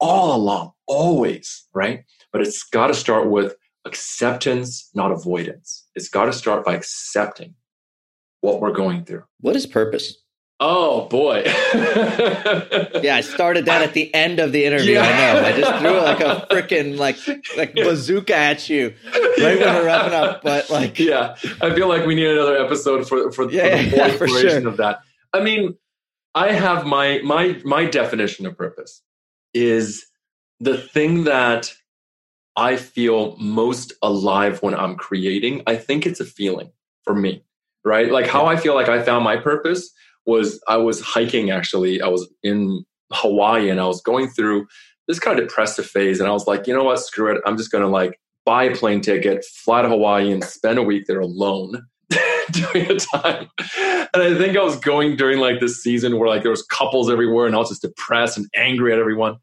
[0.00, 2.04] all along, always, right?
[2.32, 3.54] But it's got to start with
[3.84, 5.86] acceptance, not avoidance.
[5.94, 7.54] It's got to start by accepting
[8.40, 9.24] what we're going through.
[9.40, 10.16] What is purpose?
[10.62, 11.44] Oh boy.
[13.02, 14.92] Yeah, I started that at the end of the interview.
[14.94, 15.02] Yeah.
[15.02, 15.48] I know.
[15.48, 17.16] I just threw like a freaking like
[17.56, 20.42] like bazooka at you right when we're wrapping up.
[20.42, 23.82] But like, yeah, I feel like we need another episode for for, Yeah, for the
[23.84, 24.68] yeah, full for exploration sure.
[24.68, 25.00] of that.
[25.32, 25.76] I mean,
[26.34, 29.02] I have my my my definition of purpose
[29.54, 30.04] is
[30.60, 31.74] the thing that
[32.56, 35.62] I feel most alive when I'm creating.
[35.66, 36.70] I think it's a feeling
[37.04, 37.44] for me,
[37.82, 38.10] right?
[38.12, 39.90] Like how I feel like I found my purpose
[40.26, 42.00] was I was hiking actually.
[42.00, 44.66] I was in Hawaii and I was going through
[45.08, 47.42] this kind of depressive phase and I was like, you know what, screw it.
[47.44, 50.82] I'm just going to like buy a plane ticket, fly to Hawaii and spend a
[50.82, 51.86] week there alone
[52.50, 53.48] during the time.
[54.14, 57.10] And I think I was going during like this season where like there was couples
[57.10, 59.36] everywhere and I was just depressed and angry at everyone.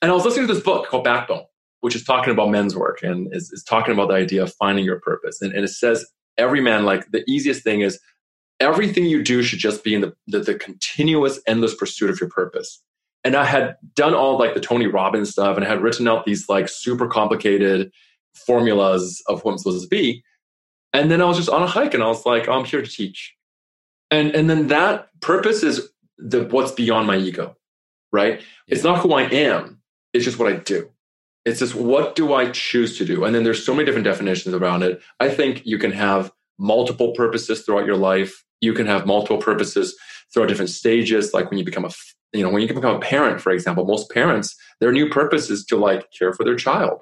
[0.00, 1.44] And I was listening to this book called Backbone,
[1.80, 4.84] which is talking about men's work and is, is talking about the idea of finding
[4.84, 5.40] your purpose.
[5.40, 6.04] And, and it says
[6.38, 7.98] every man, like the easiest thing is
[8.62, 12.30] everything you do should just be in the, the, the continuous, endless pursuit of your
[12.30, 12.80] purpose.
[13.24, 16.24] And I had done all like the Tony Robbins stuff and I had written out
[16.24, 17.92] these like super complicated
[18.34, 20.24] formulas of who I'm supposed to be.
[20.92, 22.82] And then I was just on a hike and I was like, oh, I'm here
[22.82, 23.34] to teach.
[24.10, 25.88] And and then that purpose is
[26.18, 27.56] the what's beyond my ego,
[28.12, 28.40] right?
[28.68, 29.80] It's not who I am,
[30.12, 30.90] it's just what I do.
[31.44, 33.24] It's just what do I choose to do?
[33.24, 35.00] And then there's so many different definitions around it.
[35.18, 38.44] I think you can have multiple purposes throughout your life.
[38.62, 39.94] You can have multiple purposes
[40.32, 41.90] throughout different stages, like when you become a
[42.32, 45.50] you know, when you can become a parent, for example, most parents, their new purpose
[45.50, 47.00] is to like care for their child.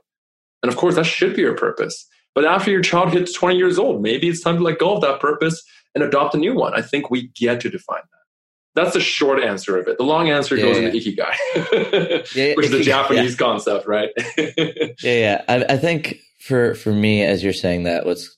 [0.62, 2.04] And of course, that should be your purpose.
[2.34, 5.02] But after your child hits 20 years old, maybe it's time to let go of
[5.02, 5.62] that purpose
[5.94, 6.74] and adopt a new one.
[6.74, 8.82] I think we get to define that.
[8.82, 9.98] That's the short answer of it.
[9.98, 10.88] The long answer Yeah, goes yeah.
[10.88, 14.10] into ikigai, Yeah, which is a ikigai, Japanese concept, right?
[14.38, 15.44] yeah, yeah.
[15.48, 18.36] I, I think for for me, as you're saying that, what's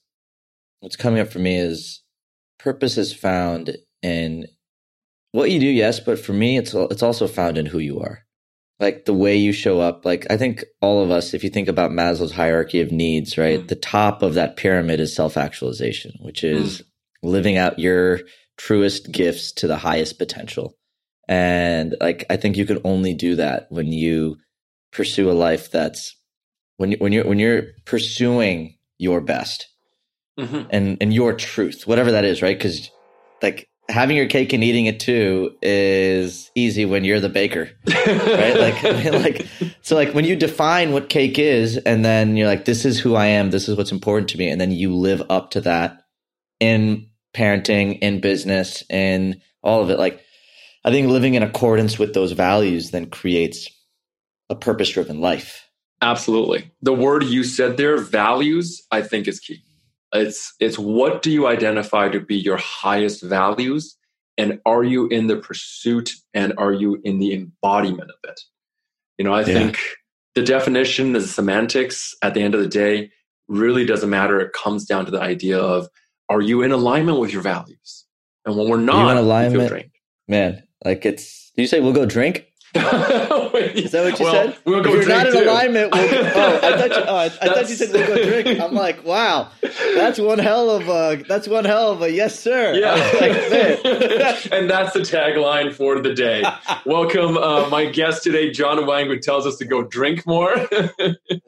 [0.81, 2.02] what's coming up for me is
[2.63, 4.47] purpose is found in
[5.33, 8.21] what you do, yes, but for me, it's it's also found in who you are,
[8.79, 10.05] like the way you show up.
[10.05, 13.61] Like I think all of us, if you think about Maslow's hierarchy of needs, right,
[13.61, 13.69] Mm.
[13.69, 16.83] the top of that pyramid is self actualization, which is
[17.23, 18.21] living out your
[18.59, 20.77] truest gifts to the highest potential.
[21.29, 24.37] And like I think you can only do that when you
[24.93, 26.15] pursue a life that's
[26.77, 29.69] when you, when you're when you're pursuing your best
[30.39, 30.66] Mhm.
[30.70, 32.57] and and your truth, whatever that is, right?
[32.57, 32.91] Because
[33.43, 38.57] like having your cake and eating it too is easy when you're the baker, right?
[38.57, 39.47] like, I mean, like,
[39.83, 43.14] so like when you define what cake is, and then you're like, this is who
[43.14, 46.05] I am, this is what's important to me, and then you live up to that
[46.61, 49.99] in parenting, in business, in all of it.
[49.99, 50.20] Like,
[50.85, 53.68] I think living in accordance with those values then creates
[54.49, 55.68] a purpose driven life.
[56.01, 56.70] Absolutely.
[56.83, 59.62] The word you said there, values, I think is key.
[60.13, 63.97] It's it's what do you identify to be your highest values
[64.39, 68.41] and are you in the pursuit and are you in the embodiment of it?
[69.19, 69.47] You know, I yeah.
[69.47, 69.79] think
[70.35, 73.11] the definition, the semantics at the end of the day
[73.49, 74.41] really doesn't matter.
[74.41, 75.89] It comes down to the idea of
[76.29, 78.07] are you in alignment with your values?
[78.45, 79.91] And when we're not, in alignment,
[80.27, 81.53] man, like it's.
[81.55, 82.47] Do you say we'll go drink?
[82.75, 84.59] Is that what you well, said?
[84.64, 86.03] We'll if you're not in alignment, we'll,
[86.35, 88.61] oh, I thought you, oh, I, I thought you said we'll go drink.
[88.61, 89.51] I'm like, wow,
[89.95, 92.73] that's one hell of a that's one hell of a yes, sir.
[92.73, 93.33] Yeah, like,
[94.53, 96.45] and that's the tagline for the day.
[96.87, 100.55] Welcome, uh, my guest today, John Wang, who tells us to go drink more.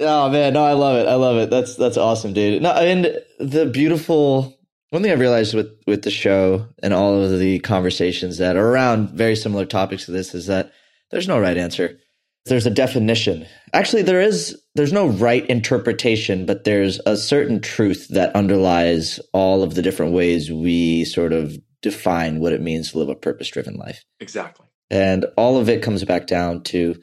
[0.01, 1.09] oh man, no, I love it.
[1.09, 1.49] I love it.
[1.49, 2.61] That's that's awesome, dude.
[2.61, 4.59] No, and the beautiful
[4.91, 8.68] one thing I've realized with with the show and all of the conversations that are
[8.68, 10.70] around very similar topics to this is that
[11.15, 11.99] there's no right answer.
[12.45, 13.47] There's a definition.
[13.73, 19.62] Actually, there is there's no right interpretation, but there's a certain truth that underlies all
[19.62, 23.77] of the different ways we sort of define what it means to live a purpose-driven
[23.77, 24.05] life.
[24.19, 24.67] Exactly.
[24.91, 27.01] And all of it comes back down to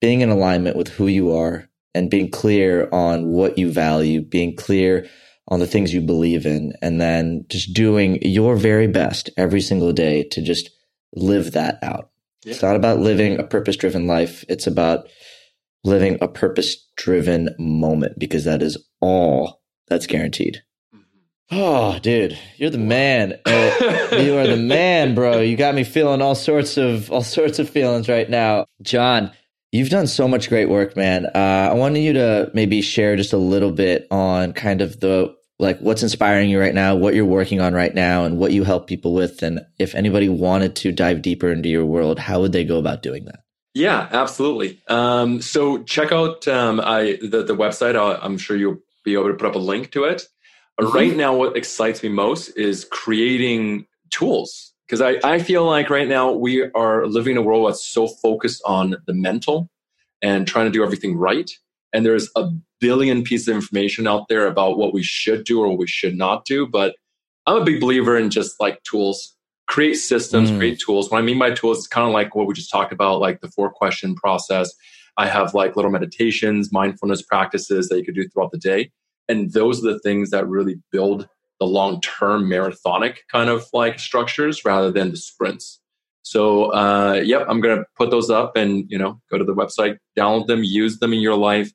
[0.00, 4.56] being in alignment with who you are and being clear on what you value, being
[4.56, 5.06] clear
[5.48, 9.92] on the things you believe in, and then just doing your very best every single
[9.92, 10.70] day to just
[11.14, 12.09] live that out.
[12.44, 12.52] Yeah.
[12.52, 14.44] It's not about living a purpose driven life.
[14.48, 15.08] It's about
[15.84, 20.62] living a purpose driven moment because that is all that's guaranteed.
[21.52, 23.34] Oh, dude, you're the man.
[23.44, 25.40] Uh, you are the man, bro.
[25.40, 29.32] You got me feeling all sorts of all sorts of feelings right now, John.
[29.72, 31.26] You've done so much great work, man.
[31.26, 35.34] Uh, I wanted you to maybe share just a little bit on kind of the
[35.60, 38.64] like what's inspiring you right now, what you're working on right now, and what you
[38.64, 39.42] help people with.
[39.42, 43.02] And if anybody wanted to dive deeper into your world, how would they go about
[43.02, 43.40] doing that?
[43.74, 44.80] Yeah, absolutely.
[44.88, 47.94] Um, so check out um, I, the, the website.
[47.94, 50.24] i am sure you'll be able to put up a link to it.
[50.80, 50.96] Mm-hmm.
[50.96, 56.08] Right now, what excites me most is creating tools because I, I feel like right
[56.08, 59.70] now we are living in a world that's so focused on the mental
[60.20, 61.50] and trying to do everything right.
[61.92, 62.48] And there's a
[62.80, 66.16] billion pieces of information out there about what we should do or what we should
[66.16, 66.66] not do.
[66.66, 66.96] But
[67.46, 69.36] I'm a big believer in just like tools,
[69.68, 70.58] create systems, mm.
[70.58, 71.10] create tools.
[71.10, 73.40] What I mean by tools is kind of like what we just talked about, like
[73.40, 74.72] the four question process.
[75.16, 78.90] I have like little meditations, mindfulness practices that you could do throughout the day.
[79.28, 81.28] And those are the things that really build
[81.60, 85.80] the long term marathonic kind of like structures rather than the sprints.
[86.22, 89.54] So, uh, yep, I'm going to put those up and, you know, go to the
[89.54, 91.72] website, download them, use them in your life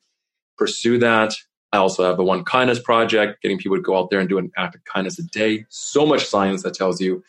[0.56, 1.34] pursue that.
[1.72, 4.38] I also have the One Kindness Project, getting people to go out there and do
[4.38, 5.66] an act of kindness a day.
[5.68, 7.22] So much science that tells you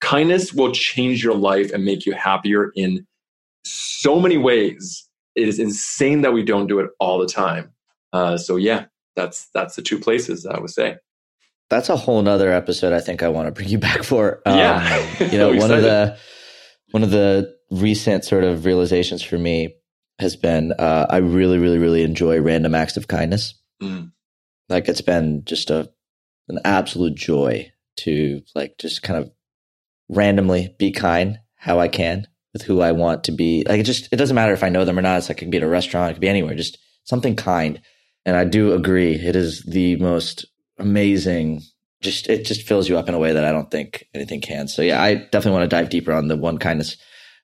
[0.00, 3.06] kindness will change your life and make you happier in
[3.64, 5.08] so many ways.
[5.34, 7.72] It is insane that we don't do it all the time.
[8.12, 8.84] Uh, so yeah,
[9.16, 10.96] that's that's the two places I would say.
[11.70, 12.92] That's a whole nother episode.
[12.92, 14.42] I think I want to bring you back for.
[14.46, 16.16] Um, yeah, you know, one of the
[16.90, 19.74] one of the recent sort of realizations for me
[20.18, 23.54] has been uh, I really, really, really enjoy random acts of kindness.
[23.82, 24.12] Mm.
[24.68, 25.90] Like it's been just a
[26.48, 29.30] an absolute joy to like just kind of
[30.08, 33.64] randomly be kind how I can with who I want to be.
[33.66, 35.18] Like it just it doesn't matter if I know them or not.
[35.18, 37.80] It's like it could be at a restaurant, it could be anywhere, just something kind.
[38.26, 40.46] And I do agree, it is the most
[40.78, 41.62] amazing.
[42.00, 44.68] Just it just fills you up in a way that I don't think anything can.
[44.68, 46.96] So yeah, I definitely want to dive deeper on the one kindness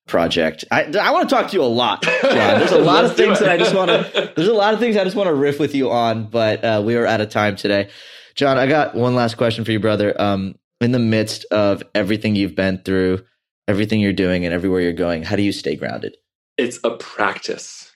[0.07, 0.65] project.
[0.71, 2.59] I, I want to talk to you a lot, John.
[2.59, 4.33] There's a lot of things that I just want to.
[4.37, 6.83] There's a lot of things I just want to riff with you on, but uh,
[6.85, 7.91] we are out of time today.
[8.35, 10.21] John, I got one last question for you, brother.
[10.21, 13.25] Um, in the midst of everything you've been through,
[13.69, 16.17] everything you're doing, and everywhere you're going, how do you stay grounded?
[16.57, 17.95] It's a practice.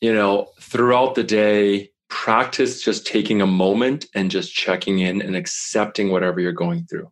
[0.00, 5.36] You know, throughout the day, practice just taking a moment and just checking in and
[5.36, 7.10] accepting whatever you're going through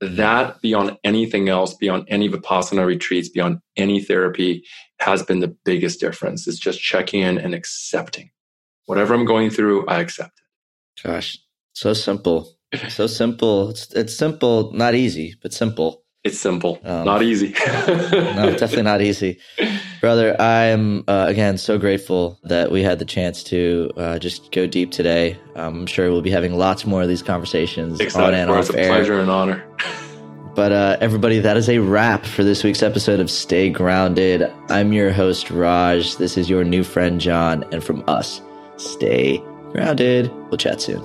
[0.00, 4.64] that beyond anything else, beyond any Vipassana retreats, beyond any therapy,
[4.98, 6.46] has been the biggest difference.
[6.46, 8.30] It's just checking in and accepting.
[8.86, 11.06] Whatever I'm going through, I accept it.
[11.06, 11.38] Gosh,
[11.72, 12.56] so simple.
[12.88, 13.70] So simple.
[13.70, 16.04] It's, it's simple, not easy, but simple.
[16.22, 17.54] It's simple, um, not easy.
[17.66, 19.38] no, definitely not easy.
[20.00, 24.66] Brother, I'm uh, again so grateful that we had the chance to uh, just go
[24.66, 25.38] deep today.
[25.56, 28.70] Um, I'm sure we'll be having lots more of these conversations on and off it's
[28.70, 28.88] a air.
[28.88, 29.62] pleasure and honor.
[30.54, 34.50] But uh, everybody, that is a wrap for this week's episode of Stay Grounded.
[34.70, 36.16] I'm your host, Raj.
[36.16, 37.64] This is your new friend, John.
[37.70, 38.40] And from us,
[38.78, 39.38] stay
[39.70, 40.32] grounded.
[40.48, 41.04] We'll chat soon.